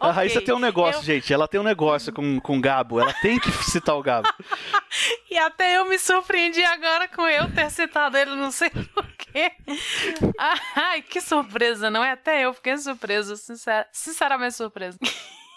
a 0.00 0.10
Raíssa 0.12 0.40
tem 0.40 0.54
um 0.54 0.58
negócio, 0.58 1.00
eu... 1.00 1.04
gente. 1.04 1.32
Ela 1.32 1.48
tem 1.48 1.60
um 1.60 1.64
negócio 1.64 2.12
com, 2.12 2.40
com 2.40 2.58
o 2.58 2.60
Gabo. 2.60 3.00
Ela 3.00 3.12
tem 3.14 3.38
que 3.38 3.50
citar 3.64 3.96
o 3.96 4.02
Gabo. 4.02 4.28
E 5.36 5.38
até 5.38 5.76
eu 5.76 5.86
me 5.86 5.98
surpreendi 5.98 6.64
agora 6.64 7.06
com 7.08 7.28
eu 7.28 7.52
ter 7.54 7.70
citado 7.70 8.16
ele, 8.16 8.34
não 8.34 8.50
sei 8.50 8.70
porquê. 8.94 9.52
Ai, 10.74 11.02
que 11.02 11.20
surpresa, 11.20 11.90
não 11.90 12.02
é? 12.02 12.12
Até 12.12 12.46
eu 12.46 12.54
fiquei 12.54 12.78
surpresa, 12.78 13.36
sincer... 13.36 13.86
sinceramente 13.92 14.54
surpresa. 14.54 14.98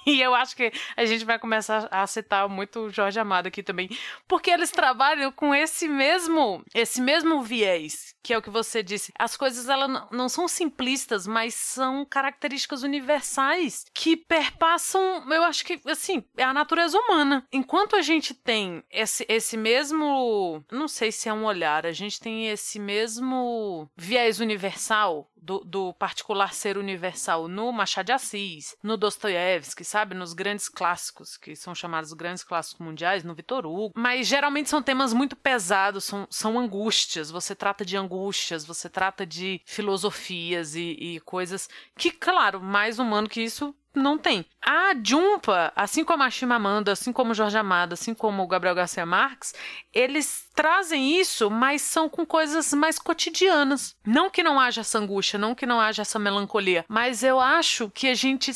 E 0.06 0.22
eu 0.22 0.34
acho 0.34 0.56
que 0.56 0.72
a 0.96 1.06
gente 1.06 1.25
vai 1.25 1.38
começar 1.38 1.88
a 1.92 2.07
citar 2.07 2.48
muito 2.48 2.80
o 2.80 2.90
Jorge 2.90 3.19
Amado 3.19 3.48
aqui 3.48 3.62
também, 3.62 3.90
porque 4.28 4.50
eles 4.50 4.72
trabalham 4.72 5.31
com 5.31 5.54
esse 5.54 5.88
mesmo, 5.88 6.63
esse 6.74 7.01
mesmo 7.01 7.42
viés, 7.44 8.16
que 8.24 8.34
é 8.34 8.38
o 8.38 8.42
que 8.42 8.50
você 8.50 8.81
disse. 8.81 9.12
As 9.18 9.36
coisas 9.36 9.69
elas 9.69 9.90
não 10.12 10.30
são 10.30 10.48
simplistas, 10.48 11.28
mas 11.28 11.54
são 11.54 12.06
características 12.06 12.84
universais 12.84 13.85
que 13.94 14.16
perpassam, 14.16 15.23
eu 15.31 15.44
acho 15.44 15.66
que 15.66 15.80
assim, 15.85 16.23
é 16.38 16.44
a 16.44 16.54
natureza 16.54 16.97
humana. 16.97 17.45
Enquanto 17.52 17.95
a 17.95 18.02
gente 18.02 18.33
tem 18.33 18.83
esse, 18.90 19.26
esse 19.28 19.57
mesmo, 19.57 20.64
não 20.71 20.88
sei 20.88 21.12
se 21.12 21.30
é 21.30 21.33
um 21.33 21.45
olhar, 21.45 21.85
a 21.85 21.92
gente 21.92 22.19
tem 22.19 22.47
esse 22.47 22.80
mesmo 22.80 23.90
viés 23.95 24.40
universal 24.40 25.30
do, 25.42 25.60
do 25.60 25.94
particular 25.94 26.54
ser 26.54 26.78
universal 26.78 27.48
no 27.48 27.72
Machado 27.72 28.08
de 28.08 28.12
Assis, 28.12 28.76
no 28.81 28.98
Dostoiévski, 28.98 29.84
sabe? 29.84 30.16
Nos 30.16 30.34
grandes 30.34 30.69
clássicos, 30.69 31.38
que 31.38 31.56
são 31.56 31.74
chamados 31.74 32.14
grandes 32.14 32.44
clássicos 32.44 32.80
mundiais, 32.80 33.24
no 33.24 33.36
Vitor 33.36 33.66
Hugo. 33.66 33.94
Mas 33.96 34.28
geralmente 34.28 34.69
são 34.69 34.81
temas 34.81 35.14
muito 35.14 35.36
pesados, 35.36 36.04
são, 36.04 36.28
são 36.30 36.60
angústias. 36.60 37.30
Você 37.31 37.56
trata 37.56 37.86
de 37.86 37.98
angústias, 37.98 38.66
você 38.66 38.90
trata 38.90 39.26
de 39.26 39.62
filosofias 39.66 40.76
e, 40.76 40.98
e 41.00 41.19
coisas 41.22 41.69
que, 41.98 42.12
claro, 42.12 42.62
mais 42.62 43.00
humano 43.00 43.30
que 43.30 43.42
isso 43.42 43.76
não 43.96 44.18
tem. 44.18 44.46
A 44.62 44.94
Jumpa, 45.04 45.72
assim 45.76 46.04
como 46.04 46.24
a 46.24 46.30
Chimamanda, 46.30 46.92
assim 46.92 47.12
como 47.12 47.31
o 47.31 47.36
Jorge 47.36 47.58
Amado, 47.58 47.94
assim 47.94 48.14
como 48.14 48.44
o 48.44 48.48
Gabriel 48.48 48.76
Garcia 48.76 49.06
Marques, 49.06 49.54
eles 49.94 50.48
trazem 50.54 51.19
isso, 51.19 51.50
mas 51.50 51.81
são 51.81 52.10
com 52.10 52.26
coisas 52.26 52.74
mais 52.74 53.00
cotidianas. 53.00 53.96
Não 54.06 54.30
que 54.30 54.44
não 54.44 54.60
haja 54.60 54.81
essa 54.81 55.00
angústia, 55.00 55.40
não 55.40 55.56
que 55.56 55.66
não 55.66 55.80
haja 55.80 56.02
essa 56.02 56.19
melancolia, 56.19 56.86
mas 56.88 57.24
eu 57.24 57.40
acho 57.40 57.90
que 57.90 58.08
a 58.08 58.14
gente 58.14 58.54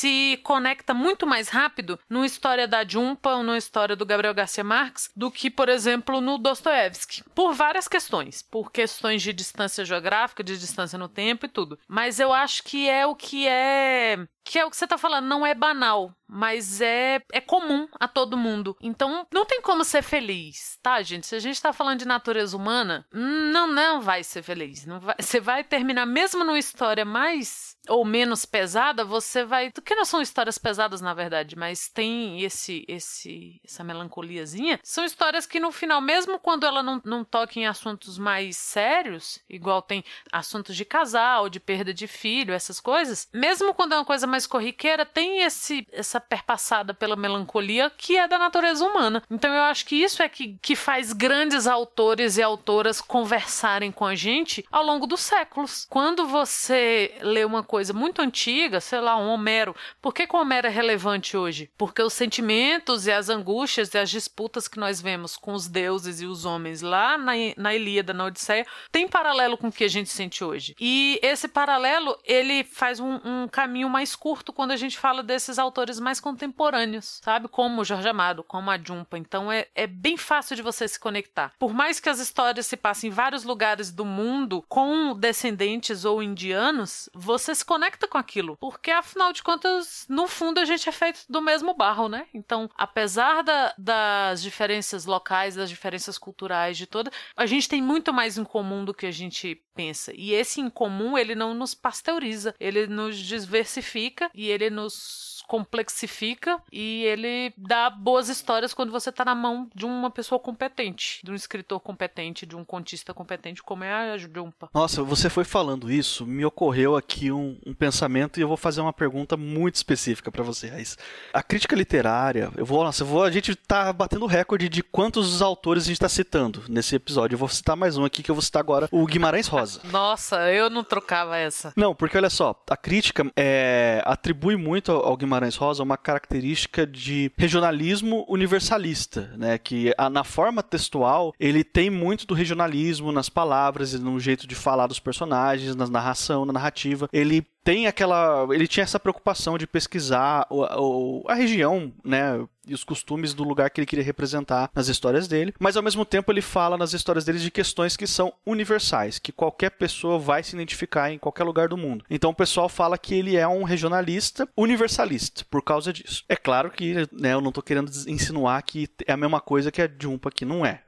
se 0.00 0.38
conecta 0.42 0.94
muito 0.94 1.26
mais 1.26 1.50
rápido 1.50 1.98
numa 2.08 2.24
história 2.24 2.66
da 2.66 2.82
Jumpa 2.88 3.34
ou 3.34 3.42
numa 3.42 3.58
história 3.58 3.94
do 3.94 4.06
Gabriel 4.06 4.32
Garcia 4.32 4.64
Marques 4.64 5.10
do 5.14 5.30
que, 5.30 5.50
por 5.50 5.68
exemplo, 5.68 6.22
no 6.22 6.38
Dostoevsky. 6.38 7.22
Por 7.34 7.52
várias 7.52 7.86
questões. 7.86 8.40
Por 8.40 8.72
questões 8.72 9.20
de 9.20 9.34
distância 9.34 9.84
geográfica, 9.84 10.42
de 10.42 10.58
distância 10.58 10.98
no 10.98 11.06
tempo 11.06 11.44
e 11.44 11.50
tudo. 11.50 11.78
Mas 11.86 12.18
eu 12.18 12.32
acho 12.32 12.62
que 12.62 12.88
é 12.88 13.06
o 13.06 13.14
que 13.14 13.46
é 13.46 14.26
que 14.42 14.58
é 14.58 14.64
o 14.64 14.70
que 14.70 14.76
você 14.76 14.86
tá 14.86 14.98
falando, 14.98 15.26
não 15.26 15.46
é 15.46 15.54
banal, 15.54 16.12
mas 16.30 16.80
é, 16.80 17.20
é 17.32 17.40
comum 17.40 17.88
a 17.98 18.06
todo 18.06 18.36
mundo. 18.36 18.76
Então, 18.80 19.26
não 19.32 19.44
tem 19.44 19.60
como 19.60 19.84
ser 19.84 20.02
feliz, 20.02 20.78
tá, 20.82 21.02
gente? 21.02 21.26
Se 21.26 21.34
a 21.34 21.40
gente 21.40 21.60
tá 21.60 21.72
falando 21.72 21.98
de 21.98 22.06
natureza 22.06 22.56
humana, 22.56 23.04
não, 23.12 23.66
não 23.66 24.00
vai 24.00 24.22
ser 24.22 24.42
feliz. 24.42 24.86
Não 24.86 25.00
vai, 25.00 25.16
você 25.20 25.40
vai 25.40 25.64
terminar, 25.64 26.06
mesmo 26.06 26.44
numa 26.44 26.58
história 26.58 27.04
mais 27.04 27.76
ou 27.88 28.04
menos 28.04 28.44
pesada, 28.44 29.04
você 29.04 29.44
vai. 29.44 29.72
Que 29.72 29.94
não 29.94 30.04
são 30.04 30.22
histórias 30.22 30.56
pesadas, 30.56 31.00
na 31.00 31.12
verdade, 31.12 31.56
mas 31.56 31.88
tem 31.88 32.42
esse, 32.42 32.84
esse 32.86 33.60
essa 33.64 33.82
melancoliazinha. 33.82 34.78
São 34.82 35.04
histórias 35.04 35.46
que 35.46 35.58
no 35.58 35.72
final, 35.72 36.00
mesmo 36.00 36.38
quando 36.38 36.64
ela 36.64 36.82
não, 36.82 37.00
não 37.04 37.24
toca 37.24 37.58
em 37.58 37.66
assuntos 37.66 38.18
mais 38.18 38.56
sérios, 38.56 39.40
igual 39.48 39.82
tem 39.82 40.04
assuntos 40.30 40.76
de 40.76 40.84
casal, 40.84 41.48
de 41.48 41.58
perda 41.58 41.92
de 41.92 42.06
filho, 42.06 42.54
essas 42.54 42.78
coisas, 42.78 43.28
mesmo 43.32 43.74
quando 43.74 43.94
é 43.94 43.96
uma 43.96 44.04
coisa 44.04 44.26
mais 44.26 44.46
corriqueira, 44.46 45.04
tem 45.04 45.42
esse 45.42 45.86
essa 45.92 46.19
perpassada 46.20 46.92
pela 46.94 47.16
melancolia 47.16 47.90
que 47.96 48.16
é 48.16 48.28
da 48.28 48.38
natureza 48.38 48.84
humana. 48.84 49.22
Então 49.30 49.52
eu 49.52 49.62
acho 49.62 49.86
que 49.86 49.96
isso 49.96 50.22
é 50.22 50.28
que, 50.28 50.58
que 50.60 50.76
faz 50.76 51.12
grandes 51.12 51.66
autores 51.66 52.36
e 52.36 52.42
autoras 52.42 53.00
conversarem 53.00 53.90
com 53.90 54.04
a 54.04 54.14
gente 54.14 54.64
ao 54.70 54.84
longo 54.84 55.06
dos 55.06 55.20
séculos. 55.20 55.86
Quando 55.88 56.26
você 56.26 57.14
lê 57.20 57.44
uma 57.44 57.62
coisa 57.62 57.92
muito 57.92 58.20
antiga, 58.20 58.80
sei 58.80 59.00
lá, 59.00 59.16
um 59.16 59.28
Homero. 59.28 59.74
Por 60.00 60.12
que, 60.12 60.26
que 60.26 60.34
o 60.34 60.38
Homero 60.40 60.66
é 60.66 60.70
relevante 60.70 61.36
hoje? 61.36 61.70
Porque 61.78 62.02
os 62.02 62.12
sentimentos 62.12 63.06
e 63.06 63.12
as 63.12 63.28
angústias 63.28 63.92
e 63.94 63.98
as 63.98 64.10
disputas 64.10 64.66
que 64.66 64.78
nós 64.78 65.00
vemos 65.00 65.36
com 65.36 65.52
os 65.52 65.68
deuses 65.68 66.20
e 66.20 66.26
os 66.26 66.44
homens 66.44 66.82
lá 66.82 67.16
na, 67.16 67.32
na 67.56 67.74
Ilíada, 67.74 68.12
na 68.12 68.24
Odisseia, 68.24 68.66
tem 68.90 69.08
paralelo 69.08 69.56
com 69.56 69.68
o 69.68 69.72
que 69.72 69.84
a 69.84 69.88
gente 69.88 70.08
sente 70.08 70.42
hoje. 70.42 70.74
E 70.80 71.18
esse 71.22 71.48
paralelo, 71.48 72.18
ele 72.24 72.64
faz 72.64 72.98
um, 72.98 73.20
um 73.24 73.48
caminho 73.48 73.88
mais 73.88 74.16
curto 74.16 74.52
quando 74.52 74.72
a 74.72 74.76
gente 74.76 74.98
fala 74.98 75.22
desses 75.22 75.58
autores 75.58 76.00
mais 76.00 76.09
contemporâneos, 76.18 77.20
sabe? 77.22 77.46
Como 77.46 77.82
o 77.82 77.84
Jorge 77.84 78.08
Amado, 78.08 78.42
como 78.42 78.70
a 78.70 78.78
Jumpa. 78.78 79.18
Então 79.18 79.52
é, 79.52 79.68
é 79.74 79.86
bem 79.86 80.16
fácil 80.16 80.56
de 80.56 80.62
você 80.62 80.88
se 80.88 80.98
conectar. 80.98 81.52
Por 81.58 81.74
mais 81.74 82.00
que 82.00 82.08
as 82.08 82.18
histórias 82.18 82.66
se 82.66 82.76
passem 82.76 83.10
em 83.10 83.12
vários 83.12 83.44
lugares 83.44 83.92
do 83.92 84.04
mundo 84.04 84.64
com 84.68 85.14
descendentes 85.14 86.04
ou 86.04 86.22
indianos, 86.22 87.08
você 87.14 87.54
se 87.54 87.64
conecta 87.64 88.08
com 88.08 88.16
aquilo. 88.16 88.56
Porque, 88.56 88.90
afinal 88.90 89.32
de 89.32 89.42
contas, 89.42 90.06
no 90.08 90.26
fundo 90.26 90.58
a 90.58 90.64
gente 90.64 90.88
é 90.88 90.92
feito 90.92 91.20
do 91.28 91.42
mesmo 91.42 91.74
barro, 91.74 92.08
né? 92.08 92.26
Então, 92.32 92.70
apesar 92.74 93.42
da, 93.42 93.74
das 93.76 94.40
diferenças 94.40 95.04
locais, 95.04 95.54
das 95.54 95.68
diferenças 95.68 96.16
culturais, 96.16 96.78
de 96.78 96.86
toda, 96.86 97.10
a 97.36 97.44
gente 97.44 97.68
tem 97.68 97.82
muito 97.82 98.12
mais 98.12 98.38
em 98.38 98.44
comum 98.44 98.84
do 98.84 98.94
que 98.94 99.06
a 99.06 99.10
gente 99.10 99.60
pensa. 99.74 100.12
E 100.14 100.32
esse 100.32 100.60
em 100.60 100.70
comum, 100.70 101.16
ele 101.16 101.34
não 101.34 101.54
nos 101.54 101.74
pasteuriza, 101.74 102.54
ele 102.58 102.86
nos 102.86 103.18
diversifica 103.18 104.30
e 104.34 104.48
ele 104.48 104.70
nos 104.70 105.29
complexifica 105.50 106.62
e 106.70 107.02
ele 107.02 107.52
dá 107.58 107.90
boas 107.90 108.28
histórias 108.28 108.72
quando 108.72 108.92
você 108.92 109.10
tá 109.10 109.24
na 109.24 109.34
mão 109.34 109.68
de 109.74 109.84
uma 109.84 110.08
pessoa 110.08 110.38
competente, 110.38 111.20
de 111.24 111.32
um 111.32 111.34
escritor 111.34 111.80
competente, 111.80 112.46
de 112.46 112.54
um 112.54 112.64
contista 112.64 113.12
competente, 113.12 113.60
como 113.60 113.82
é 113.82 114.12
a 114.12 114.16
Jumpa. 114.16 114.70
Nossa, 114.72 115.02
você 115.02 115.28
foi 115.28 115.42
falando 115.42 115.90
isso, 115.90 116.24
me 116.24 116.44
ocorreu 116.44 116.94
aqui 116.96 117.32
um, 117.32 117.58
um 117.66 117.74
pensamento 117.74 118.38
e 118.38 118.42
eu 118.42 118.46
vou 118.46 118.56
fazer 118.56 118.80
uma 118.80 118.92
pergunta 118.92 119.36
muito 119.36 119.74
específica 119.74 120.30
para 120.30 120.44
você, 120.44 120.68
Raiz. 120.68 120.96
A 121.32 121.42
crítica 121.42 121.74
literária, 121.74 122.52
eu 122.56 122.64
vou, 122.64 122.84
nossa, 122.84 123.02
eu 123.02 123.08
vou, 123.08 123.24
a 123.24 123.30
gente 123.32 123.56
tá 123.56 123.92
batendo 123.92 124.26
recorde 124.26 124.68
de 124.68 124.84
quantos 124.84 125.42
autores 125.42 125.82
a 125.82 125.86
gente 125.88 125.98
tá 125.98 126.08
citando 126.08 126.62
nesse 126.68 126.94
episódio. 126.94 127.34
Eu 127.34 127.40
vou 127.40 127.48
citar 127.48 127.74
mais 127.74 127.98
um 127.98 128.04
aqui 128.04 128.22
que 128.22 128.30
eu 128.30 128.36
vou 128.36 128.42
citar 128.42 128.60
agora, 128.60 128.88
o 128.92 129.04
Guimarães 129.04 129.48
Rosa. 129.48 129.80
Nossa, 129.90 130.48
eu 130.52 130.70
não 130.70 130.84
trocava 130.84 131.36
essa. 131.36 131.72
Não, 131.74 131.92
porque 131.92 132.16
olha 132.16 132.30
só, 132.30 132.54
a 132.70 132.76
crítica 132.76 133.28
é, 133.36 134.00
atribui 134.06 134.54
muito 134.54 134.92
ao 134.92 135.16
Guimarães 135.16 135.39
Guimarães 135.40 135.56
Rosa 135.56 135.82
uma 135.82 135.96
característica 135.96 136.86
de 136.86 137.32
regionalismo 137.36 138.26
universalista, 138.28 139.32
né? 139.36 139.56
Que 139.56 139.94
na 140.12 140.22
forma 140.22 140.62
textual 140.62 141.32
ele 141.40 141.64
tem 141.64 141.88
muito 141.88 142.26
do 142.26 142.34
regionalismo 142.34 143.10
nas 143.10 143.28
palavras 143.28 143.94
e 143.94 143.98
no 143.98 144.20
jeito 144.20 144.46
de 144.46 144.54
falar 144.54 144.86
dos 144.86 145.00
personagens, 145.00 145.74
na 145.74 145.86
narração, 145.86 146.44
na 146.44 146.52
narrativa. 146.52 147.08
Ele 147.12 147.46
tem 147.64 147.86
aquela. 147.86 148.46
Ele 148.50 148.66
tinha 148.66 148.84
essa 148.84 149.00
preocupação 149.00 149.58
de 149.58 149.66
pesquisar 149.66 150.46
o, 150.50 150.62
o, 150.62 151.24
a 151.28 151.34
região, 151.34 151.92
né? 152.04 152.44
E 152.66 152.74
os 152.74 152.84
costumes 152.84 153.34
do 153.34 153.42
lugar 153.42 153.70
que 153.70 153.80
ele 153.80 153.86
queria 153.86 154.04
representar 154.04 154.70
nas 154.74 154.86
histórias 154.86 155.26
dele, 155.26 155.52
mas 155.58 155.76
ao 155.76 155.82
mesmo 155.82 156.04
tempo 156.04 156.30
ele 156.30 156.42
fala 156.42 156.76
nas 156.76 156.92
histórias 156.92 157.24
dele 157.24 157.38
de 157.38 157.50
questões 157.50 157.96
que 157.96 158.06
são 158.06 158.32
universais, 158.46 159.18
que 159.18 159.32
qualquer 159.32 159.70
pessoa 159.70 160.18
vai 160.18 160.42
se 160.42 160.54
identificar 160.54 161.10
em 161.10 161.18
qualquer 161.18 161.42
lugar 161.44 161.68
do 161.68 161.76
mundo. 161.76 162.04
Então 162.08 162.30
o 162.30 162.34
pessoal 162.34 162.68
fala 162.68 162.98
que 162.98 163.14
ele 163.14 163.36
é 163.36 163.48
um 163.48 163.64
regionalista 163.64 164.48
universalista 164.56 165.44
por 165.50 165.62
causa 165.62 165.92
disso. 165.92 166.22
É 166.28 166.36
claro 166.36 166.70
que 166.70 166.94
né, 167.10 167.32
eu 167.32 167.40
não 167.40 167.48
estou 167.48 167.62
querendo 167.62 167.90
insinuar 168.06 168.62
que 168.62 168.88
é 169.06 169.12
a 169.12 169.16
mesma 169.16 169.40
coisa 169.40 169.72
que 169.72 169.82
a 169.82 169.90
Jumpa, 169.98 170.30
que 170.30 170.44
não 170.44 170.64
é. 170.64 170.82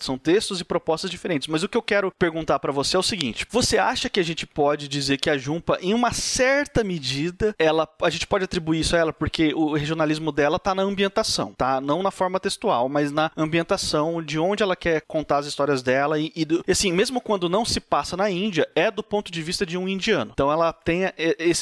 São 0.00 0.18
textos 0.18 0.60
e 0.60 0.64
propostas 0.64 1.10
diferentes. 1.10 1.48
Mas 1.48 1.62
o 1.62 1.68
que 1.68 1.76
eu 1.76 1.82
quero 1.82 2.12
perguntar 2.18 2.58
para 2.58 2.72
você 2.72 2.96
é 2.96 2.98
o 2.98 3.02
seguinte: 3.02 3.46
você 3.50 3.78
acha 3.78 4.08
que 4.08 4.20
a 4.20 4.22
gente 4.22 4.46
pode 4.46 4.88
dizer 4.88 5.18
que 5.18 5.30
a 5.30 5.36
Jumpa, 5.38 5.78
em 5.80 5.94
uma 5.94 6.12
certa 6.12 6.84
medida, 6.84 7.54
ela, 7.58 7.88
a 8.02 8.10
gente 8.10 8.26
pode 8.26 8.44
atribuir 8.44 8.80
isso 8.80 8.96
a 8.96 8.98
ela 8.98 9.12
porque 9.12 9.52
o 9.54 9.74
regionalismo 9.74 10.32
dela 10.32 10.58
tá 10.58 10.74
na 10.74 10.82
ambientação, 10.82 11.52
tá? 11.52 11.80
Não 11.80 12.02
na 12.02 12.10
forma 12.10 12.40
textual, 12.40 12.88
mas 12.88 13.10
na 13.10 13.30
ambientação 13.36 14.22
de 14.22 14.38
onde 14.38 14.62
ela 14.62 14.76
quer 14.76 15.02
contar 15.02 15.38
as 15.38 15.46
histórias 15.46 15.82
dela 15.82 16.18
e, 16.18 16.32
e 16.34 16.44
do, 16.44 16.64
assim, 16.68 16.92
mesmo 16.92 17.20
quando 17.20 17.48
não 17.48 17.64
se 17.64 17.80
passa 17.80 18.16
na 18.16 18.30
Índia, 18.30 18.68
é 18.74 18.90
do 18.90 19.02
ponto 19.02 19.30
de 19.30 19.42
vista 19.42 19.64
de 19.64 19.76
um 19.76 19.88
indiano. 19.88 20.30
Então 20.32 20.50
ela 20.50 20.72
tem 20.72 21.02